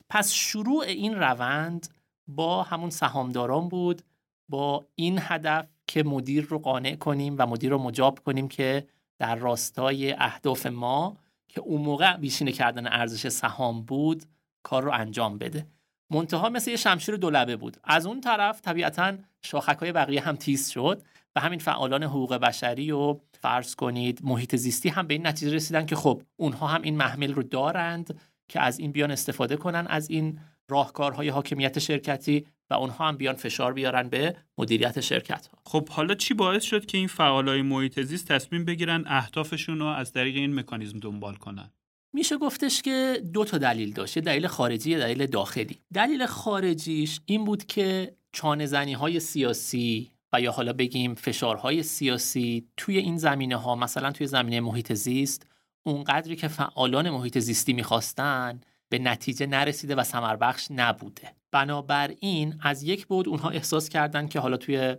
پس 0.09 0.31
شروع 0.31 0.83
این 0.83 1.15
روند 1.15 1.87
با 2.27 2.63
همون 2.63 2.89
سهامداران 2.89 3.69
بود 3.69 4.01
با 4.49 4.85
این 4.95 5.19
هدف 5.21 5.67
که 5.87 6.03
مدیر 6.03 6.45
رو 6.45 6.59
قانع 6.59 6.95
کنیم 6.95 7.35
و 7.39 7.45
مدیر 7.45 7.71
رو 7.71 7.77
مجاب 7.77 8.19
کنیم 8.19 8.47
که 8.47 8.87
در 9.19 9.35
راستای 9.35 10.11
اهداف 10.11 10.65
ما 10.65 11.17
که 11.47 11.61
اون 11.61 11.81
موقع 11.81 12.17
بیشینه 12.17 12.51
کردن 12.51 12.87
ارزش 12.87 13.27
سهام 13.27 13.81
بود 13.81 14.23
کار 14.63 14.83
رو 14.83 14.91
انجام 14.91 15.37
بده. 15.37 15.67
منتها 16.09 16.49
مثل 16.49 16.71
یه 16.71 16.77
شمشیر 16.77 17.15
دولبه 17.15 17.55
بود. 17.55 17.77
از 17.83 18.05
اون 18.05 18.21
طرف 18.21 18.61
طبیعتا 18.61 19.13
شاخک 19.41 19.77
های 19.77 19.91
بقیه 19.91 20.21
هم 20.21 20.35
تیز 20.35 20.69
شد 20.69 21.01
و 21.35 21.39
همین 21.39 21.59
فعالان 21.59 22.03
حقوق 22.03 22.33
بشری 22.33 22.91
و 22.91 23.19
فرض 23.41 23.75
کنید 23.75 24.19
محیط 24.23 24.55
زیستی 24.55 24.89
هم 24.89 25.07
به 25.07 25.13
این 25.13 25.27
نتیجه 25.27 25.55
رسیدن 25.55 25.85
که 25.85 25.95
خب 25.95 26.21
اونها 26.35 26.67
هم 26.67 26.81
این 26.81 26.97
محمل 26.97 27.33
رو 27.33 27.43
دارند 27.43 28.19
که 28.47 28.61
از 28.61 28.79
این 28.79 28.91
بیان 28.91 29.11
استفاده 29.11 29.57
کنن 29.57 29.87
از 29.87 30.09
این 30.09 30.39
راهکارهای 30.69 31.29
حاکمیت 31.29 31.79
شرکتی 31.79 32.47
و 32.69 32.73
اونها 32.73 33.07
هم 33.07 33.17
بیان 33.17 33.35
فشار 33.35 33.73
بیارن 33.73 34.09
به 34.09 34.35
مدیریت 34.57 34.99
شرکت 34.99 35.47
ها 35.47 35.57
خب 35.65 35.89
حالا 35.89 36.15
چی 36.15 36.33
باعث 36.33 36.63
شد 36.63 36.85
که 36.85 36.97
این 36.97 37.07
فعالای 37.07 37.61
محیط 37.61 38.01
زیست 38.01 38.27
تصمیم 38.27 38.65
بگیرن 38.65 39.03
اهدافشون 39.07 39.79
رو 39.79 39.85
از 39.85 40.11
طریق 40.11 40.35
این 40.35 40.59
مکانیزم 40.59 40.99
دنبال 40.99 41.35
کنن؟ 41.35 41.71
میشه 42.13 42.37
گفتش 42.37 42.81
که 42.81 43.21
دو 43.33 43.45
تا 43.45 43.57
دلیل 43.57 43.93
داشت 43.93 44.19
دلیل 44.19 44.47
خارجی 44.47 44.91
یه 44.91 44.97
دلیل 44.99 45.25
داخلی. 45.25 45.79
دلیل 45.93 46.25
خارجیش 46.25 47.19
این 47.25 47.45
بود 47.45 47.65
که 47.65 48.15
چانه 48.31 48.97
های 48.97 49.19
سیاسی 49.19 50.11
و 50.33 50.41
یا 50.41 50.51
حالا 50.51 50.73
بگیم 50.73 51.15
فشارهای 51.15 51.83
سیاسی 51.83 52.67
توی 52.77 52.97
این 52.97 53.17
زمینه 53.17 53.55
ها 53.55 53.75
مثلا 53.75 54.11
توی 54.11 54.27
زمینه 54.27 54.59
محیط 54.59 54.93
زیست 54.93 55.47
اونقدری 55.83 56.35
که 56.35 56.47
فعالان 56.47 57.09
محیط 57.09 57.39
زیستی 57.39 57.73
می‌خواستن 57.73 58.61
به 58.93 58.99
نتیجه 58.99 59.45
نرسیده 59.45 59.95
و 59.95 60.03
سمربخش 60.03 60.67
نبوده. 60.71 61.35
بنابراین 61.51 62.59
از 62.61 62.83
یک 62.83 63.05
بود 63.05 63.29
اونها 63.29 63.49
احساس 63.49 63.89
کردند 63.89 64.29
که 64.29 64.39
حالا 64.39 64.57
توی 64.57 64.95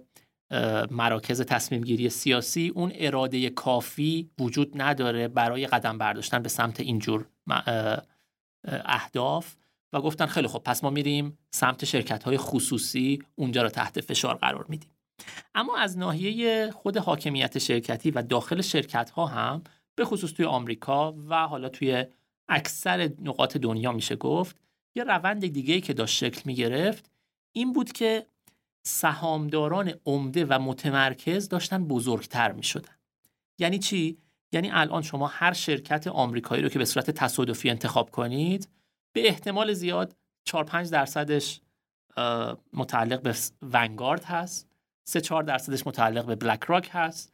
مراکز 0.90 1.40
تصمیم 1.40 1.80
گیری 1.80 2.10
سیاسی 2.10 2.72
اون 2.74 2.92
اراده 2.94 3.50
کافی 3.50 4.30
وجود 4.38 4.82
نداره 4.82 5.28
برای 5.28 5.66
قدم 5.66 5.98
برداشتن 5.98 6.42
به 6.42 6.48
سمت 6.48 6.80
اینجور 6.80 7.28
اهداف 8.68 9.54
و 9.92 10.00
گفتن 10.00 10.26
خیلی 10.26 10.48
خب 10.48 10.58
پس 10.58 10.84
ما 10.84 10.90
میریم 10.90 11.38
سمت 11.50 11.84
شرکت 11.84 12.24
های 12.24 12.36
خصوصی 12.36 13.22
اونجا 13.34 13.62
رو 13.62 13.68
تحت 13.68 14.00
فشار 14.00 14.34
قرار 14.34 14.66
میدیم. 14.68 14.90
اما 15.54 15.76
از 15.76 15.98
ناحیه 15.98 16.70
خود 16.70 16.96
حاکمیت 16.96 17.58
شرکتی 17.58 18.10
و 18.10 18.22
داخل 18.22 18.60
شرکت 18.60 19.10
ها 19.10 19.26
هم 19.26 19.62
به 19.96 20.04
خصوص 20.04 20.32
توی 20.32 20.46
آمریکا 20.46 21.12
و 21.28 21.46
حالا 21.46 21.68
توی 21.68 22.06
اکثر 22.48 23.10
نقاط 23.22 23.56
دنیا 23.56 23.92
میشه 23.92 24.16
گفت 24.16 24.56
یه 24.94 25.04
روند 25.04 25.46
دیگه 25.46 25.80
که 25.80 25.92
داشت 25.92 26.16
شکل 26.16 26.42
می‌گرفت 26.44 27.10
این 27.52 27.72
بود 27.72 27.92
که 27.92 28.26
سهامداران 28.86 29.94
عمده 30.06 30.44
و 30.44 30.58
متمرکز 30.58 31.48
داشتن 31.48 31.84
بزرگتر 31.84 32.52
می 32.52 32.62
شدن. 32.62 32.94
یعنی 33.58 33.78
چی؟ 33.78 34.18
یعنی 34.52 34.70
الان 34.70 35.02
شما 35.02 35.26
هر 35.26 35.52
شرکت 35.52 36.06
آمریکایی 36.06 36.62
رو 36.62 36.68
که 36.68 36.78
به 36.78 36.84
صورت 36.84 37.10
تصادفی 37.10 37.70
انتخاب 37.70 38.10
کنید 38.10 38.68
به 39.12 39.28
احتمال 39.28 39.72
زیاد 39.72 40.16
4 40.44 40.64
5 40.64 40.90
درصدش 40.90 41.60
متعلق 42.72 43.22
به 43.22 43.34
ونگارد 43.62 44.24
هست 44.24 44.68
3 45.04 45.20
4 45.20 45.42
درصدش 45.42 45.86
متعلق 45.86 46.26
به 46.26 46.34
بلک 46.34 46.64
راک 46.64 46.88
هست 46.92 47.32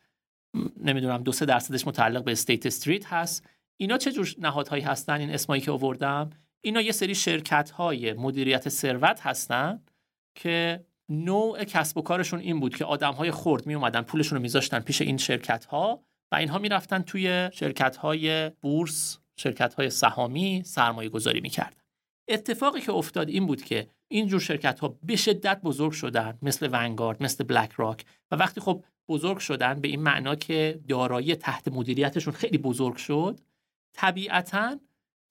نمی‌دونم 0.76 1.22
2 1.22 1.32
3 1.32 1.46
درصدش 1.46 1.86
متعلق 1.86 2.24
به 2.24 2.32
استیت 2.32 2.66
استریت 2.66 3.06
هست 3.06 3.46
اینا 3.80 3.98
چه 3.98 4.12
جور 4.12 4.34
نهادهایی 4.38 4.82
هستن؟ 4.82 5.20
این 5.20 5.30
اسمایی 5.30 5.62
که 5.62 5.70
آوردم. 5.70 6.30
اینا 6.60 6.80
یه 6.80 6.92
سری 6.92 7.14
شرکت 7.14 7.70
های 7.70 8.12
مدیریت 8.12 8.68
ثروت 8.68 9.20
هستن 9.20 9.80
که 10.34 10.84
نوع 11.08 11.64
کسب 11.64 11.98
و 11.98 12.02
کارشون 12.02 12.40
این 12.40 12.60
بود 12.60 12.76
که 12.76 12.84
آدم 12.84 13.12
های 13.12 13.30
خرد 13.30 13.66
می 13.66 13.74
اومدن 13.74 14.02
پولشون 14.02 14.36
رو 14.36 14.42
میذاشتن 14.42 14.80
پیش 14.80 15.02
این 15.02 15.16
شرکت 15.16 15.64
ها 15.64 16.04
و 16.32 16.36
اینها 16.36 16.58
می‌رفتن 16.58 17.02
توی 17.02 17.50
شرکت 17.52 17.96
های 17.96 18.48
بورس 18.48 19.18
شرکت 19.36 19.74
های 19.74 19.90
سهامی 19.90 20.62
سرمایه 20.66 21.08
گذاری 21.08 21.40
می‌کردن. 21.40 21.76
اتفاقی 22.28 22.80
که 22.80 22.92
افتاد 22.92 23.28
این 23.28 23.46
بود 23.46 23.62
که 23.62 23.88
اینجور 24.08 24.40
شرکت 24.40 24.80
ها 24.80 24.98
به 25.02 25.16
شدت 25.16 25.60
بزرگ 25.60 25.92
شدن 25.92 26.38
مثل 26.42 26.68
ونگارد 26.72 27.22
مثل 27.22 27.44
بلک 27.44 27.72
راک 27.72 28.04
و 28.30 28.36
وقتی 28.36 28.60
خب 28.60 28.84
بزرگ 29.08 29.38
شدن 29.38 29.80
به 29.80 29.88
این 29.88 30.02
معنا 30.02 30.34
که 30.34 30.80
دارایی 30.88 31.34
تحت 31.34 31.68
مدیریتشون 31.68 32.34
خیلی 32.34 32.58
بزرگ 32.58 32.96
شد 32.96 33.40
طبیعتا 33.92 34.80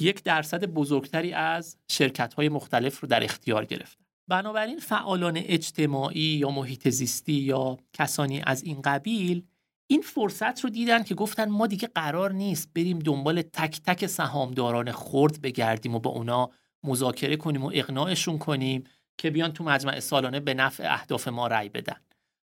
یک 0.02 0.24
درصد 0.24 0.66
بزرگتری 0.66 1.34
از 1.34 1.78
شرکت 1.88 2.34
های 2.34 2.50
مختلف 2.50 3.00
رو 3.00 3.08
در 3.08 3.24
اختیار 3.24 3.66
گرفتن. 3.66 4.04
بنابراین 4.28 4.80
فعالان 4.80 5.38
اجتماعی 5.38 6.22
یا 6.22 6.50
محیط 6.50 6.90
زیستی 6.90 7.34
یا 7.34 7.78
کسانی 7.94 8.42
از 8.46 8.64
این 8.64 8.82
قبیل 8.82 9.44
این 9.92 10.02
فرصت 10.02 10.64
رو 10.64 10.70
دیدن 10.70 11.04
که 11.04 11.16
گفتن 11.16 11.50
ما 11.50 11.68
دیگه 11.68 11.88
قرار 11.88 12.32
نیست 12.32 12.70
بریم 12.76 13.00
دنبال 13.00 13.42
تک 13.42 13.82
تک 13.82 14.08
سهامداران 14.08 14.92
خرد 14.92 15.42
بگردیم 15.42 15.96
و 15.96 16.00
با 16.00 16.10
اونا 16.10 16.50
مذاکره 16.84 17.36
کنیم 17.36 17.64
و 17.64 17.72
اقناعشون 17.74 18.38
کنیم 18.38 18.84
که 19.18 19.30
بیان 19.30 19.54
تو 19.54 19.64
مجمع 19.64 20.00
سالانه 20.00 20.40
به 20.40 20.54
نفع 20.54 20.94
اهداف 20.94 21.28
ما 21.28 21.48
رأی 21.48 21.70
بدن. 21.70 21.98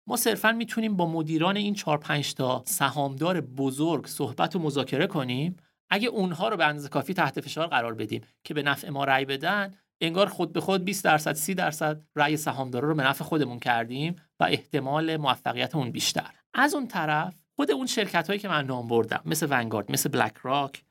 ما 0.07 0.17
صرفا 0.17 0.51
می‌تونیم 0.51 0.95
با 0.95 1.05
مدیران 1.07 1.57
این 1.57 1.73
4 1.73 1.97
5 1.97 2.33
تا 2.33 2.63
سهامدار 2.65 3.41
بزرگ 3.41 4.07
صحبت 4.07 4.55
و 4.55 4.59
مذاکره 4.59 5.07
کنیم 5.07 5.57
اگه 5.89 6.07
اونها 6.07 6.49
رو 6.49 6.57
به 6.57 6.65
اندازه 6.65 6.89
کافی 6.89 7.13
تحت 7.13 7.41
فشار 7.41 7.67
قرار 7.67 7.93
بدیم 7.93 8.21
که 8.43 8.53
به 8.53 8.63
نفع 8.63 8.89
ما 8.89 9.03
رأی 9.03 9.25
بدن 9.25 9.73
انگار 10.01 10.27
خود 10.27 10.53
به 10.53 10.61
خود 10.61 10.85
20 10.85 11.03
درصد 11.03 11.33
30 11.33 11.53
درصد 11.53 12.01
رأی 12.15 12.37
سهامدارا 12.37 12.89
رو 12.89 12.95
به 12.95 13.03
نفع 13.03 13.23
خودمون 13.23 13.59
کردیم 13.59 14.15
و 14.39 14.43
احتمال 14.43 15.17
موفقیتمون 15.17 15.91
بیشتر. 15.91 16.31
از 16.53 16.73
اون 16.73 16.87
طرف 16.87 17.35
خود 17.55 17.71
اون 17.71 17.87
شرکت 17.87 18.27
هایی 18.27 18.39
که 18.39 18.47
من 18.47 18.65
نام 18.65 18.87
بردم 18.87 19.21
مثل 19.25 19.47
ونگارد 19.49 19.91
مثل 19.91 20.09
بلک 20.09 20.33
راک 20.41 20.83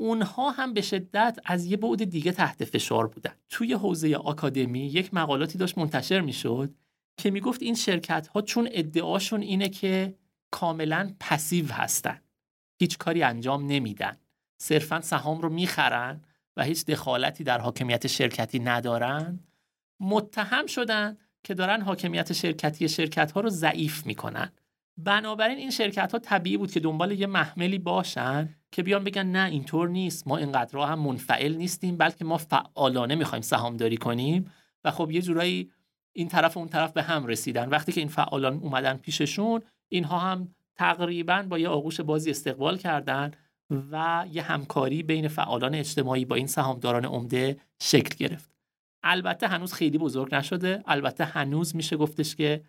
اونها 0.00 0.50
هم 0.50 0.74
به 0.74 0.80
شدت 0.80 1.38
از 1.44 1.66
یه 1.66 1.76
بعد 1.76 2.04
دیگه 2.04 2.32
تحت 2.32 2.64
فشار 2.64 3.06
بودن. 3.06 3.34
توی 3.48 3.72
حوزه 3.72 4.16
آکادمی 4.16 4.86
یک 4.86 5.14
مقالاتی 5.14 5.58
داشت 5.58 5.78
منتشر 5.78 6.20
می‌شد 6.20 6.74
که 7.16 7.30
می‌گفت 7.30 7.62
این 7.62 7.74
شرکت 7.74 8.26
ها 8.26 8.42
چون 8.42 8.68
ادعاشون 8.72 9.40
اینه 9.40 9.68
که 9.68 10.14
کاملا 10.50 11.14
پسیو 11.20 11.72
هستن. 11.72 12.20
هیچ 12.80 12.98
کاری 12.98 13.22
انجام 13.22 13.66
نمیدن. 13.66 14.16
صرفا 14.62 15.00
سهام 15.00 15.40
رو 15.40 15.48
می‌خرن 15.48 16.20
و 16.56 16.64
هیچ 16.64 16.84
دخالتی 16.84 17.44
در 17.44 17.58
حاکمیت 17.58 18.06
شرکتی 18.06 18.58
ندارن 18.58 19.40
متهم 20.00 20.66
شدن 20.66 21.16
که 21.44 21.54
دارن 21.54 21.82
حاکمیت 21.82 22.32
شرکتی 22.32 22.88
شرکت 22.88 23.32
ها 23.32 23.40
رو 23.40 23.48
ضعیف 23.48 24.06
می‌کنن. 24.06 24.52
بنابراین 24.96 25.58
این 25.58 25.70
شرکت 25.70 26.12
ها 26.12 26.18
طبیعی 26.18 26.56
بود 26.56 26.72
که 26.72 26.80
دنبال 26.80 27.12
یه 27.12 27.26
محملی 27.26 27.78
باشن 27.78 28.48
که 28.72 28.82
بیان 28.82 29.04
بگن 29.04 29.26
نه 29.26 29.50
اینطور 29.50 29.88
نیست 29.88 30.28
ما 30.28 30.36
اینقدر 30.36 30.78
هم 30.78 30.98
منفعل 30.98 31.54
نیستیم 31.54 31.96
بلکه 31.96 32.24
ما 32.24 32.36
فعالانه 32.36 33.14
می‌خوایم 33.14 33.42
سهامداری 33.42 33.96
کنیم. 33.96 34.50
و 34.84 34.90
خب 34.90 35.10
یه 35.10 35.22
جورایی 35.22 35.70
این 36.12 36.28
طرف 36.28 36.56
و 36.56 36.60
اون 36.60 36.68
طرف 36.68 36.92
به 36.92 37.02
هم 37.02 37.26
رسیدن. 37.26 37.68
وقتی 37.68 37.92
که 37.92 38.00
این 38.00 38.08
فعالان 38.08 38.58
اومدن 38.58 38.96
پیششون 38.96 39.62
اینها 39.88 40.18
هم 40.18 40.54
تقریبا 40.76 41.42
با 41.42 41.58
یه 41.58 41.68
آغوش 41.68 42.00
بازی 42.00 42.30
استقبال 42.30 42.78
کردن 42.78 43.30
و 43.70 44.24
یه 44.32 44.42
همکاری 44.42 45.02
بین 45.02 45.28
فعالان 45.28 45.74
اجتماعی 45.74 46.24
با 46.24 46.36
این 46.36 46.46
سهامداران 46.46 47.04
عمده 47.04 47.60
شکل 47.82 48.16
گرفت. 48.16 48.50
البته 49.02 49.48
هنوز 49.48 49.72
خیلی 49.72 49.98
بزرگ 49.98 50.34
نشده. 50.34 50.82
البته 50.86 51.24
هنوز 51.24 51.76
میشه 51.76 51.96
گفتش 51.96 52.36
که 52.36 52.64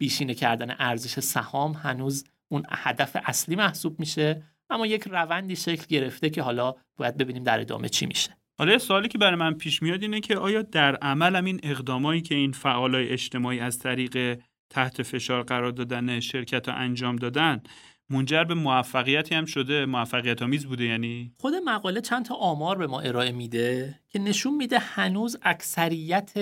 بیشینه 0.00 0.34
کردن 0.34 0.74
ارزش 0.78 1.20
سهام 1.20 1.72
هنوز 1.72 2.24
اون 2.48 2.62
هدف 2.70 3.16
اصلی 3.24 3.56
محسوب 3.56 4.00
میشه 4.00 4.42
اما 4.70 4.86
یک 4.86 5.02
روندی 5.02 5.56
شکل 5.56 5.86
گرفته 5.88 6.30
که 6.30 6.42
حالا 6.42 6.74
باید 6.96 7.16
ببینیم 7.16 7.42
در 7.42 7.60
ادامه 7.60 7.88
چی 7.88 8.06
میشه. 8.06 8.36
حالا 8.58 8.78
سوالی 8.78 9.08
که 9.08 9.18
برای 9.18 9.36
من 9.36 9.54
پیش 9.54 9.82
میاد 9.82 10.02
اینه 10.02 10.20
که 10.20 10.36
آیا 10.36 10.62
در 10.62 10.96
عمل 10.96 11.36
این 11.36 11.60
اقدامایی 11.62 12.22
که 12.22 12.34
این 12.34 12.52
فعالای 12.52 13.08
اجتماعی 13.08 13.60
از 13.60 13.78
طریق 13.78 14.40
تحت 14.70 15.02
فشار 15.02 15.42
قرار 15.42 15.70
دادن 15.70 16.20
شرکت 16.20 16.68
ها 16.68 16.74
انجام 16.74 17.16
دادن 17.16 17.62
منجر 18.12 18.44
به 18.44 18.54
موفقیتی 18.54 19.34
هم 19.34 19.44
شده 19.44 19.86
موفقیت 19.86 20.42
آمیز 20.42 20.66
بوده 20.66 20.84
یعنی؟ 20.84 21.32
خود 21.40 21.54
مقاله 21.54 22.00
چند 22.00 22.24
تا 22.24 22.34
آمار 22.34 22.78
به 22.78 22.86
ما 22.86 23.00
ارائه 23.00 23.32
میده 23.32 24.00
که 24.08 24.18
نشون 24.18 24.54
میده 24.54 24.78
هنوز 24.78 25.36
اکثریت 25.42 26.32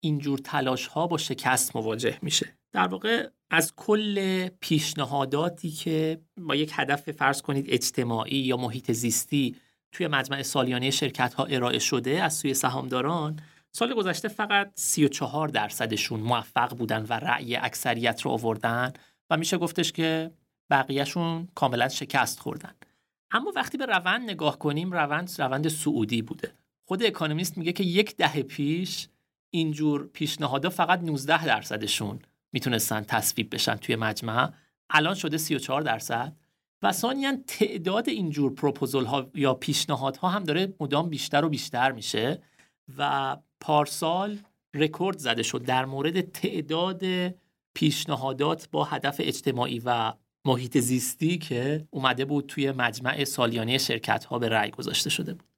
اینجور 0.00 0.38
تلاش 0.38 0.86
ها 0.86 1.06
با 1.06 1.18
شکست 1.18 1.76
مواجه 1.76 2.18
میشه. 2.22 2.58
در 2.72 2.88
واقع 2.88 3.28
از 3.50 3.72
کل 3.76 4.48
پیشنهاداتی 4.48 5.70
که 5.70 6.20
با 6.36 6.54
یک 6.56 6.72
هدف 6.74 7.10
فرض 7.10 7.42
کنید 7.42 7.66
اجتماعی 7.68 8.38
یا 8.38 8.56
محیط 8.56 8.92
زیستی 8.92 9.56
توی 9.92 10.06
مجمع 10.06 10.42
سالیانه 10.42 10.90
شرکت 10.90 11.34
ها 11.34 11.44
ارائه 11.44 11.78
شده 11.78 12.22
از 12.22 12.34
سوی 12.34 12.54
سهامداران 12.54 13.40
سال 13.72 13.94
گذشته 13.94 14.28
فقط 14.28 14.72
34 14.74 15.48
درصدشون 15.48 16.20
موفق 16.20 16.76
بودن 16.76 17.06
و 17.08 17.12
رأی 17.12 17.56
اکثریت 17.56 18.22
رو 18.22 18.30
آوردن 18.30 18.92
و 19.30 19.36
میشه 19.36 19.58
گفتش 19.58 19.92
که 19.92 20.30
بقیهشون 20.70 21.48
کاملا 21.54 21.88
شکست 21.88 22.40
خوردن. 22.40 22.74
اما 23.30 23.52
وقتی 23.56 23.78
به 23.78 23.86
روند 23.86 24.30
نگاه 24.30 24.58
کنیم 24.58 24.92
روند 24.92 25.30
روند 25.38 25.68
سعودی 25.68 26.22
بوده. 26.22 26.52
خود 26.84 27.02
اکانومیست 27.02 27.58
میگه 27.58 27.72
که 27.72 27.84
یک 27.84 28.16
دهه 28.16 28.42
پیش 28.42 29.08
اینجور 29.50 30.06
پیشنهادها 30.06 30.70
فقط 30.70 31.00
19 31.00 31.46
درصدشون 31.46 32.18
می‌تونستن 32.52 33.02
تصویب 33.02 33.54
بشن 33.54 33.76
توی 33.76 33.96
مجمع. 33.96 34.52
الان 34.90 35.14
شده 35.14 35.38
34 35.38 35.82
درصد. 35.82 36.36
و 36.82 36.92
ثانیا 36.92 37.36
تعداد 37.46 38.08
اینجور 38.08 38.54
پروپوزل 38.54 39.04
ها 39.04 39.30
یا 39.34 39.54
پیشنهادها 39.54 40.28
هم 40.28 40.44
داره 40.44 40.74
مدام 40.80 41.08
بیشتر 41.08 41.44
و 41.44 41.48
بیشتر 41.48 41.92
میشه. 41.92 42.42
و 42.98 43.36
پارسال 43.60 44.38
رکورد 44.74 45.18
زده 45.18 45.42
شد 45.42 45.62
در 45.62 45.84
مورد 45.84 46.20
تعداد 46.20 47.02
پیشنهادات 47.74 48.68
با 48.70 48.84
هدف 48.84 49.16
اجتماعی 49.18 49.82
و 49.84 50.12
محیط 50.48 50.78
زیستی 50.78 51.38
که 51.38 51.86
اومده 51.90 52.24
بود 52.24 52.46
توی 52.46 52.72
مجمع 52.72 53.24
سالیانه 53.24 53.78
شرکت 53.78 54.24
ها 54.24 54.38
به 54.38 54.48
رأی 54.48 54.70
گذاشته 54.70 55.10
شده 55.10 55.34
بود. 55.34 55.48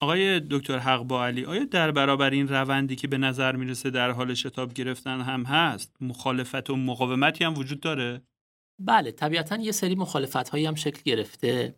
آقای 0.00 0.40
دکتر 0.40 0.78
حق 0.78 1.02
با 1.02 1.26
علی 1.26 1.44
آیا 1.44 1.64
در 1.64 1.90
برابر 1.90 2.30
این 2.30 2.48
روندی 2.48 2.96
که 2.96 3.08
به 3.08 3.18
نظر 3.18 3.56
می‌رسه 3.56 3.90
در 3.90 4.10
حال 4.10 4.34
شتاب 4.34 4.72
گرفتن 4.72 5.20
هم 5.20 5.42
هست 5.42 5.96
مخالفت 6.00 6.70
و 6.70 6.76
مقاومتی 6.76 7.44
هم 7.44 7.58
وجود 7.58 7.80
داره؟ 7.80 8.22
بله 8.78 9.10
طبیعتا 9.10 9.56
یه 9.56 9.72
سری 9.72 9.94
مخالفت 9.94 10.48
هایی 10.48 10.66
هم 10.66 10.74
شکل 10.74 11.00
گرفته. 11.04 11.74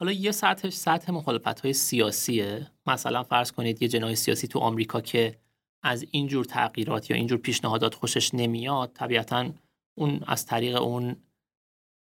حالا 0.00 0.12
یه 0.12 0.32
سطحش 0.32 0.72
سطح 0.72 1.12
مخالفت 1.12 1.60
های 1.60 1.72
سیاسیه. 1.72 2.66
مثلا 2.86 3.22
فرض 3.22 3.52
کنید 3.52 3.82
یه 3.82 3.88
جناح 3.88 4.14
سیاسی 4.14 4.48
تو 4.48 4.58
آمریکا 4.58 5.00
که 5.00 5.38
از 5.82 6.06
اینجور 6.10 6.44
تغییرات 6.44 7.10
یا 7.10 7.16
اینجور 7.16 7.38
پیشنهادات 7.38 7.94
خوشش 7.94 8.34
نمیاد 8.34 8.92
طبیعتا 8.94 9.50
اون 9.98 10.20
از 10.26 10.46
طریق 10.46 10.82
اون 10.82 11.16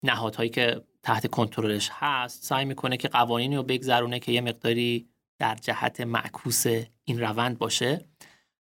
نهادهایی 0.03 0.51
که 0.51 0.83
تحت 1.03 1.27
کنترلش 1.27 1.91
هست 1.93 2.45
سعی 2.45 2.65
می‌کنه 2.65 2.97
که 2.97 3.09
قوانینی 3.09 3.57
رو 3.57 3.63
بگذرونه 3.63 4.19
که 4.19 4.33
یه 4.33 4.41
مقداری 4.41 5.09
در 5.39 5.55
جهت 5.55 6.01
معکوس 6.01 6.65
این 7.05 7.21
روند 7.21 7.59
باشه. 7.59 8.05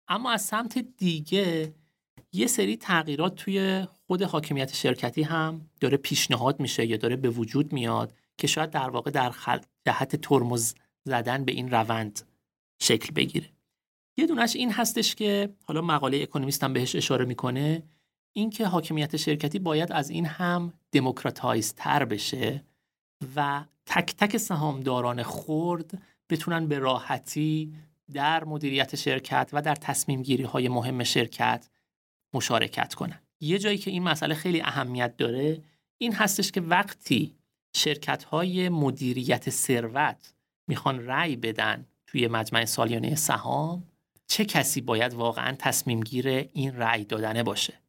اما 0.08 0.32
از 0.32 0.42
سمت 0.42 0.78
دیگه 0.78 1.74
یه 2.34 2.48
سری 2.48 2.78
تغییرات 2.78 3.36
توی 3.36 3.88
خود 4.08 4.22
حاکمیت 4.22 4.74
شرکتی 4.74 5.24
هم 5.24 5.70
داره 5.80 5.98
پیشنهاد 5.98 6.60
میشه 6.60 6.86
یا 6.86 6.98
داره 6.98 7.16
به 7.16 7.30
وجود 7.30 7.74
میاد 7.74 8.13
که 8.38 8.48
شاید 8.48 8.70
در 8.70 8.90
واقع 8.90 9.12
در 9.12 9.30
خل... 9.30 9.60
جهت 9.86 10.16
ترمز 10.16 10.74
زدن 11.06 11.46
به 11.46 11.52
این 11.52 11.72
روند 11.72 12.22
شکل 12.82 13.13
بگیره. 13.13 13.50
یه 14.18 14.28
دونش 14.28 14.56
این 14.56 14.72
هستش 14.72 15.16
که 15.16 15.56
حالا 15.66 15.82
مقاله 15.82 16.18
اکونومیست 16.18 16.63
هم 16.63 16.74
بهش 16.74 16.96
اشاره 16.96 17.25
می‌کنه. 17.25 17.84
اینکه 18.34 18.68
حاکمیت 18.68 19.18
شرکتی 19.18 19.60
باید 19.60 19.92
از 19.92 20.10
این 20.10 20.25
هم 20.25 20.74
دموکراتایز 20.92 21.74
تر 21.74 22.06
بشه 22.06 22.63
و 23.36 23.66
تک 23.86 24.16
تک 24.16 24.38
سهامداران 24.38 25.24
خرد 25.24 26.02
بتونن 26.30 26.68
به 26.68 26.80
راحتی 26.80 27.74
در 28.13 28.44
مدیریت 28.44 28.96
شرکت 28.96 29.50
و 29.54 29.62
در 29.62 29.75
تصمیم 29.75 30.22
گیری 30.22 30.44
های 30.44 30.70
مهم 30.70 31.04
شرکت 31.04 31.70
مشارکت 32.34 32.94
کنن. 32.94 33.20
یه 33.42 33.60
جایی 33.60 33.78
که 33.78 33.92
این 33.92 34.04
مسئله 34.04 34.36
خیلی 34.36 34.62
اهمیت 34.62 35.18
داره 35.18 35.62
این 35.98 36.13
هستش 36.13 36.52
که 36.52 36.62
وقتی 36.62 37.36
شرکت 37.75 38.24
های 38.24 38.70
مدیریت 38.70 39.50
ثروت 39.50 40.34
می‌خوان 40.68 41.05
رأی 41.05 41.36
بدن 41.36 41.86
توی 42.07 42.27
مجمع 42.27 42.66
سالیانه 42.66 43.16
سهام 43.16 43.84
چه 44.27 44.46
کسی 44.46 44.81
باید 44.81 45.14
واقعا 45.14 45.55
تصمیم 45.60 46.00
گیر 46.00 46.27
این 46.27 46.75
رأی 46.75 47.05
دادنه 47.05 47.44
باشه؟ 47.44 47.82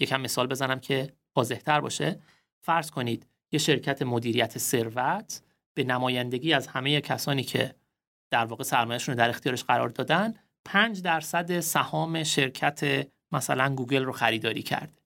یکم 0.00 0.20
مثال 0.20 0.46
بزنم 0.46 0.80
که 0.80 1.12
واضحتر 1.36 1.80
باشه. 1.80 2.20
فرض 2.60 2.90
کنید 2.90 3.26
یه 3.52 3.58
شرکت 3.58 4.02
مدیریت 4.02 4.58
ثروت 4.58 5.42
به 5.74 5.84
نمایندگی 5.84 6.52
از 6.52 6.66
همه 6.66 7.00
کسانی 7.00 7.42
که 7.42 7.74
در 8.30 8.44
واقع 8.44 8.64
سرمایهشون 8.64 9.12
رو 9.12 9.18
در 9.18 9.28
اختیارش 9.28 9.64
قرار 9.64 9.88
دادن 9.88 10.34
5 10.64 11.02
درصد 11.02 11.60
سهام 11.60 12.22
شرکت 12.22 13.08
مثلا 13.32 13.74
گوگل 13.74 14.04
رو 14.04 14.12
خریداری 14.12 14.62
کرده. 14.62 15.02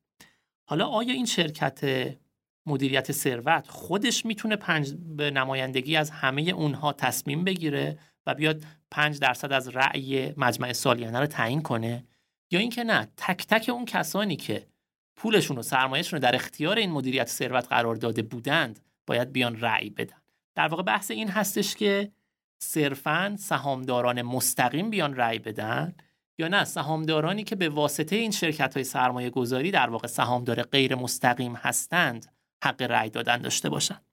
حالا 0.69 0.87
آیا 0.87 1.15
این 1.15 1.27
شرکت 1.27 2.15
مدیریت 2.67 3.13
ثروت 3.13 3.69
خودش 3.69 4.27
می‌تونه 4.27 4.57
پنج 4.57 4.95
به 4.95 5.31
نمایندگی 5.31 5.97
از 5.97 6.11
همه 6.11 6.43
اونها 6.43 6.93
تصمیم 6.93 7.45
بگیره 7.45 7.99
و 8.27 8.35
بیاد 8.35 8.63
5 8.91 9.19
درصد 9.19 9.53
از 9.53 9.69
رأی 9.69 10.35
مجمع 10.37 10.73
سالیانه 10.73 11.21
رو 11.21 11.27
تعیین 11.27 11.63
کنه؟ 11.63 12.05
یا 12.51 12.61
اینکه 12.61 12.85
نه 12.85 13.09
تک 13.17 13.47
تک 13.47 13.69
اون 13.69 13.85
کسانی 13.85 14.37
که 14.37 14.67
پولشون 15.17 15.59
و 15.59 15.63
سرمایهشون 15.63 16.17
رو 16.17 16.23
در 16.23 16.35
اختیار 16.35 16.79
این 16.79 16.91
مدیریت 16.91 17.29
ثروت 17.29 17.69
قرار 17.69 17.95
داده 17.95 18.23
بودند 18.23 18.81
باید 19.07 19.33
بیان 19.33 19.61
رأی 19.61 19.91
بدن. 19.91 20.17
در 20.55 20.69
واقع 20.69 20.83
بحث 20.83 21.11
این 21.11 21.29
هستش 21.29 21.75
که 21.75 22.13
صرفا 22.63 23.37
سهامداران 23.39 24.23
مستقیم 24.23 24.91
بیان 24.91 25.17
رأی 25.17 25.39
بدن 25.39 25.95
یا 26.39 26.49
نه؟ 26.49 26.65
سهامدارانی 26.65 27.45
که 27.45 27.57
به 27.57 27.69
واسطه 27.69 28.17
این 28.17 28.31
شرکت 28.31 28.75
های 28.75 28.85
سرمایه 28.85 29.31
گذاری 29.31 29.71
در 29.71 29.91
واقع 29.91 30.09
سهامدار 30.09 30.63
غیر 30.63 30.95
مستقیم 30.95 31.55
هستند 31.55 32.27
حق 32.65 32.83
رأی 32.83 33.11
دادن 33.11 33.37
داشته 33.37 33.69
باشند 33.69 34.05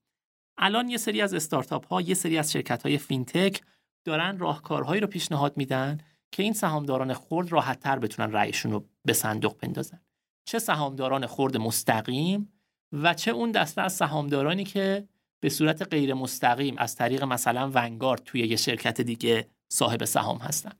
الان 0.57 0.89
یه 0.89 0.97
سری 0.97 1.21
از 1.21 1.33
استارتاپ 1.33 1.87
ها 1.87 2.01
یه 2.01 2.13
سری 2.13 2.37
از 2.37 2.51
شرکت 2.51 2.83
های 2.83 2.97
فینتک 2.97 3.61
دارن 4.05 4.37
راهکارهایی 4.39 5.01
رو 5.01 5.07
پیشنهاد 5.07 5.57
میدن 5.57 5.97
که 6.31 6.43
این 6.43 6.53
سهامداران 6.53 7.13
خرد 7.13 7.51
راحتتر 7.51 7.99
بتونن 7.99 8.31
رأیشون 8.31 8.71
رو 8.71 8.85
به 9.05 9.13
صندوق 9.13 9.59
بندازن. 9.59 10.01
چه 10.49 10.59
سهامداران 10.59 11.27
خرد 11.27 11.57
مستقیم 11.57 12.53
و 12.93 13.13
چه 13.13 13.31
اون 13.31 13.51
دسته 13.51 13.81
از 13.81 13.93
سهامدارانی 13.93 14.63
که 14.63 15.07
به 15.39 15.49
صورت 15.49 15.81
غیر 15.93 16.13
مستقیم 16.13 16.75
از 16.77 16.95
طریق 16.95 17.23
مثلا 17.23 17.71
ونگارد 17.73 18.23
توی 18.25 18.41
یه 18.41 18.55
شرکت 18.55 19.01
دیگه 19.01 19.47
صاحب 19.71 20.05
سهام 20.05 20.37
هستن. 20.37 20.71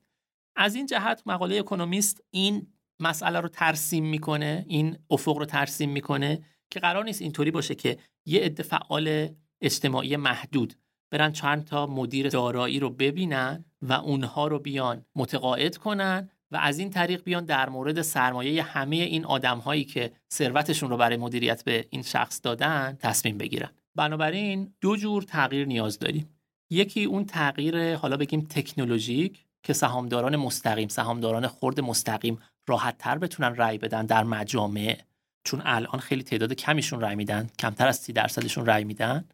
از 0.56 0.76
این 0.76 0.86
جهت 0.86 1.24
مقاله 1.26 1.60
اکونومیست 1.60 2.24
این 2.32 2.68
مسئله 3.00 3.40
رو 3.40 3.50
ترسیم 3.50 4.06
می‌کنه 4.06 4.66
این 4.68 4.98
افق 5.10 5.38
رو 5.38 5.46
ترسیم 5.46 5.90
می‌کنه 5.90 6.44
که 6.72 6.80
قرار 6.80 7.04
نیست 7.04 7.22
اینطوری 7.22 7.52
باشه 7.52 7.76
که 7.76 7.98
یه 8.26 8.42
عده 8.42 8.64
فعال 8.64 9.30
اجتماعی 9.62 10.16
محدود 10.18 10.74
برن 11.12 11.32
چند 11.32 11.66
تا 11.66 11.88
مدیر 11.88 12.30
دارایی 12.30 12.80
رو 12.80 12.90
ببینن 12.90 13.66
و 13.82 13.94
اونها 13.94 14.48
رو 14.48 14.60
بیان 14.60 15.06
متقاعد 15.16 15.78
کنن 15.78 16.30
و 16.52 16.58
از 16.58 16.80
این 16.80 16.90
طریق 16.90 17.24
بیان 17.24 17.46
در 17.46 17.70
مورد 17.70 18.02
سرمایه 18.02 18.64
همه 18.64 18.96
این 18.96 19.26
آدم 19.26 19.58
هایی 19.58 19.84
که 19.84 20.12
ثروتشون 20.34 20.90
رو 20.90 20.98
برای 20.98 21.18
مدیریت 21.18 21.64
به 21.64 21.88
این 21.90 22.02
شخص 22.02 22.40
دادن 22.44 22.98
تصمیم 23.00 23.38
بگیرن. 23.38 23.70
بنابراین 23.96 24.74
دو 24.82 24.96
جور 24.96 25.24
تغییر 25.24 25.68
نیاز 25.68 26.00
داریم. 26.00 26.30
یکی 26.70 27.04
اون 27.04 27.26
تغییر 27.26 27.96
حالا 27.96 28.18
بگیم 28.18 28.48
تکنولوژیک 28.50 29.46
که 29.64 29.74
سهامداران 29.74 30.36
مستقیم 30.36 30.88
سهامداران 30.88 31.48
خرد 31.48 31.80
مستقیم 31.80 32.40
راحت 32.68 32.98
تر 32.98 33.18
بتونن 33.18 33.56
رأی 33.56 33.78
بدن 33.78 34.06
در 34.06 34.24
مجامع 34.24 34.98
چون 35.44 35.62
الان 35.66 36.00
خیلی 36.00 36.24
تعداد 36.24 36.54
کمیشون 36.54 37.02
رأی 37.02 37.16
میدن 37.16 37.50
کمتر 37.60 37.88
از 37.88 37.98
30 37.98 38.14
درصدشون 38.14 38.66
رأی 38.66 38.84
میدن. 38.84 39.26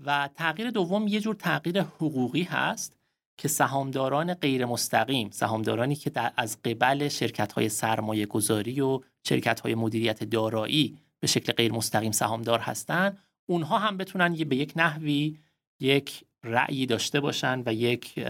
و 0.00 0.28
تغییر 0.34 0.70
دوم 0.70 1.08
یه 1.08 1.20
جور 1.20 1.34
تغییر 1.34 1.82
حقوقی 1.82 2.42
هست. 2.42 2.96
که 3.36 3.48
سهامداران 3.48 4.34
غیر 4.34 4.66
مستقیم 4.66 5.30
سهامدارانی 5.30 5.96
که 5.96 6.10
در 6.10 6.32
از 6.36 6.62
قبل 6.62 7.08
شرکت 7.08 7.52
های 7.52 7.68
سرمایه 7.68 8.26
گذاری 8.26 8.80
و 8.80 9.00
شرکت 9.28 9.60
های 9.60 9.74
مدیریت 9.74 10.24
دارایی 10.24 10.98
به 11.20 11.26
شکل 11.26 11.52
غیر 11.52 11.72
مستقیم 11.72 12.12
سهامدار 12.12 12.58
هستند 12.58 13.18
اونها 13.46 13.78
هم 13.78 13.96
بتونن 13.96 14.34
به 14.34 14.56
یک 14.56 14.72
نحوی 14.76 15.38
یک 15.80 16.24
رأیی 16.44 16.86
داشته 16.86 17.20
باشن 17.20 17.62
و 17.66 17.74
یک 17.74 18.26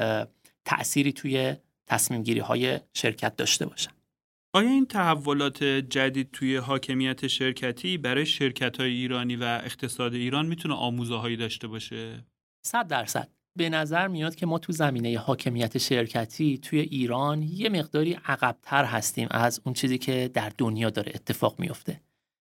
تأثیری 0.65 1.13
توی 1.13 1.57
تصمیم 1.87 2.23
گیری 2.23 2.41
های 2.41 2.81
شرکت 2.95 3.37
داشته 3.37 3.67
باشن 3.67 3.91
آیا 4.55 4.69
این 4.69 4.87
تحولات 4.87 5.65
جدید 5.65 6.31
توی 6.31 6.57
حاکمیت 6.57 7.27
شرکتی 7.27 7.99
برای 7.99 8.27
شرکت 8.27 8.81
های 8.81 8.91
ایرانی 8.91 9.37
و 9.37 9.61
اقتصاد 9.65 10.15
ایران 10.15 10.47
می‌تونه 10.47 10.75
آموزه 10.75 11.17
هایی 11.17 11.37
داشته 11.37 11.69
باشه؟ 11.69 12.25
صد 12.67 12.89
درصد 12.89 13.29
به 13.57 13.69
نظر 13.69 14.09
میاد 14.09 14.35
که 14.35 14.47
ما 14.47 14.59
تو 14.59 14.73
زمینه 14.73 15.19
حاکمیت 15.19 15.79
شرکتی 15.79 16.59
توی 16.59 16.81
ایران 16.81 17.43
یه 17.43 17.69
مقداری 17.69 18.13
عقبتر 18.13 18.85
هستیم 18.85 19.29
از 19.31 19.61
اون 19.65 19.75
چیزی 19.75 19.99
که 19.99 20.31
در 20.35 20.53
دنیا 20.59 20.91
داره 20.91 21.13
اتفاق 21.15 21.61
میفته. 21.61 22.01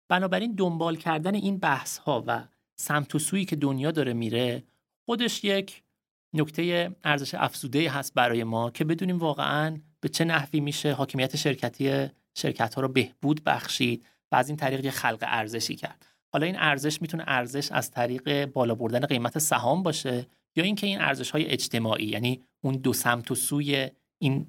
بنابراین 0.10 0.56
دنبال 0.56 0.96
کردن 0.96 1.36
این 1.36 1.58
بحث 1.58 1.98
ها 1.98 2.24
و 2.28 2.44
سمت 2.76 3.16
و 3.16 3.20
سویی 3.20 3.46
که 3.46 3.56
دنیا 3.56 3.92
داره 3.92 4.14
میره 4.14 4.64
خودش 5.06 5.44
یک 5.44 5.84
نکته 6.34 6.96
ارزش 7.04 7.36
افزوده 7.36 7.90
هست 7.90 8.14
برای 8.14 8.44
ما 8.44 8.72
که 8.72 8.84
بدونیم 8.84 9.18
واقعا 9.18 9.78
به 10.00 10.10
چه 10.10 10.26
نحوی 10.26 10.60
میشه 10.60 10.94
حاکمیت 10.94 11.36
شرکتی 11.36 12.08
شرکت 12.34 12.76
ها 12.76 12.82
رو 12.82 12.88
بهبود 12.88 13.44
بخشید 13.44 14.06
و 14.32 14.36
از 14.36 14.50
این 14.50 14.58
طریق 14.58 14.86
یه 14.86 14.92
خلق 14.92 15.20
ارزشی 15.22 15.76
کرد. 15.76 16.06
حالا 16.34 16.46
این 16.46 16.56
ارزش 16.60 17.02
می‌تونه 17.02 17.24
ارزش 17.28 17.72
از 17.72 17.92
طریق 17.92 18.46
بالا 18.46 18.76
بردن 18.76 19.00
قیمت 19.00 19.40
سهام 19.40 19.84
باشه 19.84 20.28
یا 20.56 20.64
اینکه 20.64 20.88
این 20.88 21.02
ارزش 21.02 21.32
های 21.32 21.46
اجتماعی 21.46 22.06
یعنی 22.06 22.44
اون 22.62 22.76
دو 22.76 22.94
سمت 22.94 23.32
و 23.32 23.36
سوی 23.36 23.90
این 24.18 24.48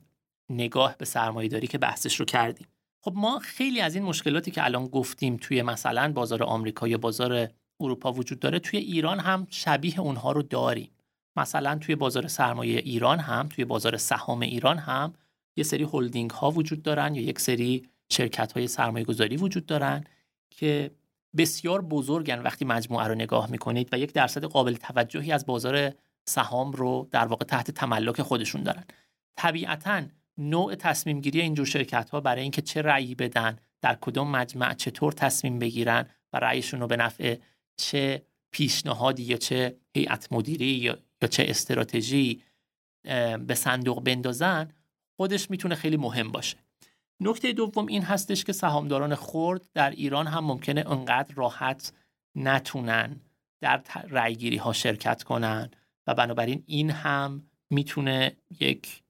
نگاه 0.50 0.96
به 0.98 1.04
سرمایه 1.04 1.48
داری 1.48 1.66
که 1.66 1.78
بحثش 1.78 2.20
رو 2.20 2.24
کردیم. 2.26 2.66
خب 3.00 3.12
ما 3.16 3.38
خیلی 3.38 3.80
از 3.80 3.94
این 3.94 4.04
مشکلاتی 4.04 4.50
که 4.50 4.64
الان 4.64 4.86
گفتیم 4.86 5.36
توی 5.36 5.62
مثلا 5.62 6.12
بازار 6.12 6.42
آمریکا 6.42 6.88
یا 6.88 6.98
بازار 6.98 7.48
اروپا 7.80 8.12
وجود 8.12 8.38
داره 8.38 8.58
توی 8.58 8.78
ایران 8.78 9.20
هم 9.20 9.46
شبیه 9.50 10.00
اونها 10.00 10.32
رو 10.32 10.42
داریم. 10.42 10.90
مثلا 11.36 11.78
توی 11.78 11.94
بازار 11.94 12.28
سرمایه 12.28 12.78
ایران 12.78 13.18
هم 13.18 13.48
توی 13.48 13.64
بازار 13.64 13.96
سهام 13.96 14.40
ایران 14.40 14.78
هم 14.78 15.12
یه 15.56 15.64
سری 15.64 15.88
هلدینگ 15.92 16.30
ها 16.30 16.50
وجود 16.50 16.82
دارن 16.82 17.14
یا 17.14 17.22
یک 17.22 17.40
سری 17.40 17.88
شرکت 18.08 18.52
های 18.52 18.68
سرمایه 18.68 19.04
گذاری 19.04 19.36
وجود 19.36 19.66
دارن 19.66 20.04
که 20.50 20.90
بسیار 21.36 21.82
بزرگن 21.82 22.38
وقتی 22.38 22.64
مجموعه 22.64 23.06
رو 23.06 23.14
نگاه 23.14 23.50
می‌کنید 23.50 23.88
و 23.92 23.98
یک 23.98 24.12
درصد 24.12 24.44
قابل 24.44 24.74
توجهی 24.74 25.32
از 25.32 25.46
بازار 25.46 25.92
سهام 26.28 26.72
رو 26.72 27.08
در 27.10 27.26
واقع 27.26 27.44
تحت 27.44 27.70
تملک 27.70 28.22
خودشون 28.22 28.62
دارن. 28.62 28.84
طبیعتا 29.36 30.02
نوع 30.38 30.74
تصمیم 30.74 31.20
گیری 31.20 31.40
اینجور 31.40 31.66
شرکت 31.66 32.10
ها 32.10 32.20
برای 32.20 32.42
اینکه 32.42 32.62
چه 32.62 32.82
رأیی 32.82 33.14
بدن 33.14 33.58
در 33.80 33.94
کدام 34.00 34.30
مجمع 34.30 34.74
چطور 34.74 35.12
تصمیم 35.12 35.58
بگیرن 35.58 36.06
و 36.32 36.38
رأیشون 36.38 36.80
رو 36.80 36.86
به 36.86 36.96
نفع 36.96 37.36
چه 37.76 38.22
پیشنهادی 38.50 39.22
یا 39.22 39.36
چه 39.36 39.76
هیئت 39.94 40.28
مدیری 40.30 40.66
یا, 40.66 40.98
یا 41.22 41.28
چه 41.28 41.44
استراتژی 41.48 42.42
به 43.46 43.54
صندوق 43.54 44.04
بندازن 44.04 44.68
خودش 45.16 45.50
می‌تونه 45.50 45.74
خیلی 45.74 45.96
مهم 45.96 46.32
باشه. 46.32 46.56
نکته 47.20 47.52
دوم 47.52 47.86
این 47.86 48.02
هستش 48.02 48.44
که 48.44 48.52
سهامداران 48.52 49.14
خرد 49.14 49.68
در 49.74 49.90
ایران 49.90 50.26
هم 50.26 50.44
ممکنه 50.44 50.90
انقدر 50.90 51.34
راحت 51.34 51.92
نتونن 52.34 53.20
در 53.60 53.82
رأیگیری 54.08 54.56
ها 54.56 54.72
شرکت 54.72 55.22
کنن 55.22 55.70
و 56.06 56.14
بنابراین 56.14 56.62
این 56.66 56.90
هم 56.90 57.42
می‌تونه 57.70 58.36
یک 58.60 59.02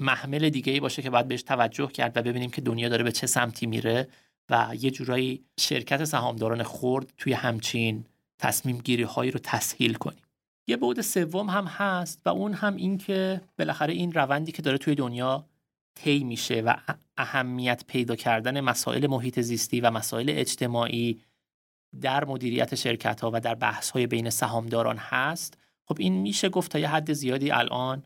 محمل 0.00 0.48
دیگه 0.48 0.72
ای 0.72 0.80
باشه 0.80 1.02
که 1.02 1.10
باید 1.10 1.28
بهش 1.28 1.42
توجه 1.42 1.86
کرد 1.86 2.16
و 2.16 2.22
ببینیم 2.22 2.50
که 2.50 2.60
دنیا 2.60 2.88
داره 2.88 3.04
به 3.04 3.12
چه 3.12 3.26
سمتی 3.26 3.66
میره 3.66 4.08
و 4.50 4.72
یه 4.80 4.90
جورایی 4.90 5.44
شرکت 5.60 6.04
سهامداران 6.04 6.62
خرد 6.62 7.12
توی 7.18 7.32
همچین 7.32 8.04
تصمیم 8.38 8.78
گیری 8.78 9.02
هایی 9.02 9.30
رو 9.30 9.40
تسهیل 9.42 9.94
کنیم. 9.94 10.22
یه 10.68 10.76
بعد 10.76 11.00
سوم 11.00 11.50
هم 11.50 11.64
هست 11.64 12.20
و 12.24 12.28
اون 12.28 12.52
هم 12.52 12.76
این 12.76 12.98
که 12.98 13.40
بالاخره 13.58 13.94
این 13.94 14.12
روندی 14.12 14.52
که 14.52 14.62
داره 14.62 14.78
توی 14.78 14.94
دنیا 14.94 15.46
طی 15.96 16.24
میشه 16.24 16.60
و 16.60 16.74
اهمیت 17.16 17.84
پیدا 17.86 18.16
کردن 18.16 18.60
مسائل 18.60 19.06
محیط 19.06 19.40
زیستی 19.40 19.80
و 19.80 19.90
مسائل 19.90 20.26
اجتماعی 20.30 21.20
در 22.00 22.24
مدیریت 22.24 22.74
شرکت 22.74 23.20
ها 23.20 23.30
و 23.34 23.40
در 23.40 23.54
بحث 23.54 23.90
های 23.90 24.06
بین 24.06 24.30
سهامداران 24.30 24.96
هست. 24.96 25.58
خب 25.84 25.96
این 25.98 26.12
میشه 26.12 26.48
گفت 26.48 26.72
تا 26.72 26.78
یه 26.78 26.88
حد 26.88 27.12
زیادی 27.12 27.50
الان 27.50 28.02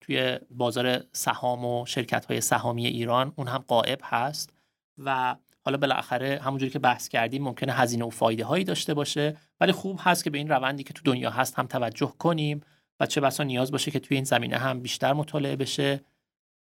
توی 0.00 0.38
بازار 0.50 1.00
سهام 1.12 1.64
و 1.64 1.86
شرکت 1.86 2.24
های 2.24 2.40
سهامی 2.40 2.86
ایران 2.86 3.32
اون 3.36 3.48
هم 3.48 3.64
قائب 3.68 4.00
هست 4.02 4.52
و 4.98 5.36
حالا 5.62 5.76
بالاخره 5.76 6.40
همونجوری 6.42 6.70
که 6.70 6.78
بحث 6.78 7.08
کردیم 7.08 7.42
ممکنه 7.42 7.72
هزینه 7.72 8.04
و 8.04 8.10
فایده 8.10 8.44
هایی 8.44 8.64
داشته 8.64 8.94
باشه 8.94 9.36
ولی 9.60 9.72
خوب 9.72 10.00
هست 10.02 10.24
که 10.24 10.30
به 10.30 10.38
این 10.38 10.48
روندی 10.48 10.82
که 10.82 10.92
تو 10.92 11.02
دنیا 11.04 11.30
هست 11.30 11.58
هم 11.58 11.66
توجه 11.66 12.14
کنیم 12.18 12.60
و 13.00 13.06
چه 13.06 13.20
بسا 13.20 13.44
نیاز 13.44 13.70
باشه 13.70 13.90
که 13.90 13.98
توی 13.98 14.16
این 14.16 14.24
زمینه 14.24 14.56
هم 14.56 14.80
بیشتر 14.80 15.12
مطالعه 15.12 15.56
بشه. 15.56 16.00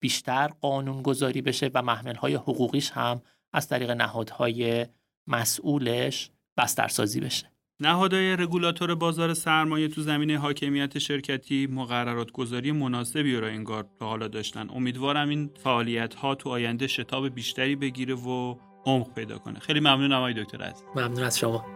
بیشتر 0.01 0.49
قانون 0.61 1.03
گذاری 1.03 1.43
بشه 1.43 1.71
و 1.75 1.83
محمل 1.83 2.15
های 2.15 2.35
حقوقیش 2.35 2.91
هم 2.91 3.23
از 3.53 3.69
طریق 3.69 3.91
نهادهای 3.91 4.87
مسئولش 5.27 6.31
بسترسازی 6.57 7.21
بشه. 7.21 7.53
نهادهای 7.81 8.37
رگولاتور 8.37 8.95
بازار 8.95 9.35
سرمایه 9.35 9.89
تو 9.89 10.03
زمینه 10.03 10.39
حاکمیت 10.39 10.99
شرکتی 10.99 11.67
مقررات 11.67 12.33
گذاری 12.33 12.73
مناسبی 12.73 13.37
را 13.37 13.49
انگار 13.49 13.87
تا 13.99 14.07
حالا 14.07 14.29
داشتن. 14.29 14.71
امیدوارم 14.71 15.29
این 15.29 15.51
فعالیت 15.65 16.15
ها 16.15 16.35
تو 16.35 16.51
آینده 16.51 16.87
شتاب 16.87 17.29
بیشتری 17.29 17.77
بگیره 17.77 18.15
و 18.15 18.57
عمق 18.87 19.15
پیدا 19.15 19.39
کنه. 19.39 19.59
خیلی 19.59 19.81
ممنونم 19.81 20.13
آقای 20.13 20.35
دکتر 20.35 20.63
عزیز. 20.63 20.83
ممنون 20.97 21.23
از 21.25 21.39
شما. 21.39 21.76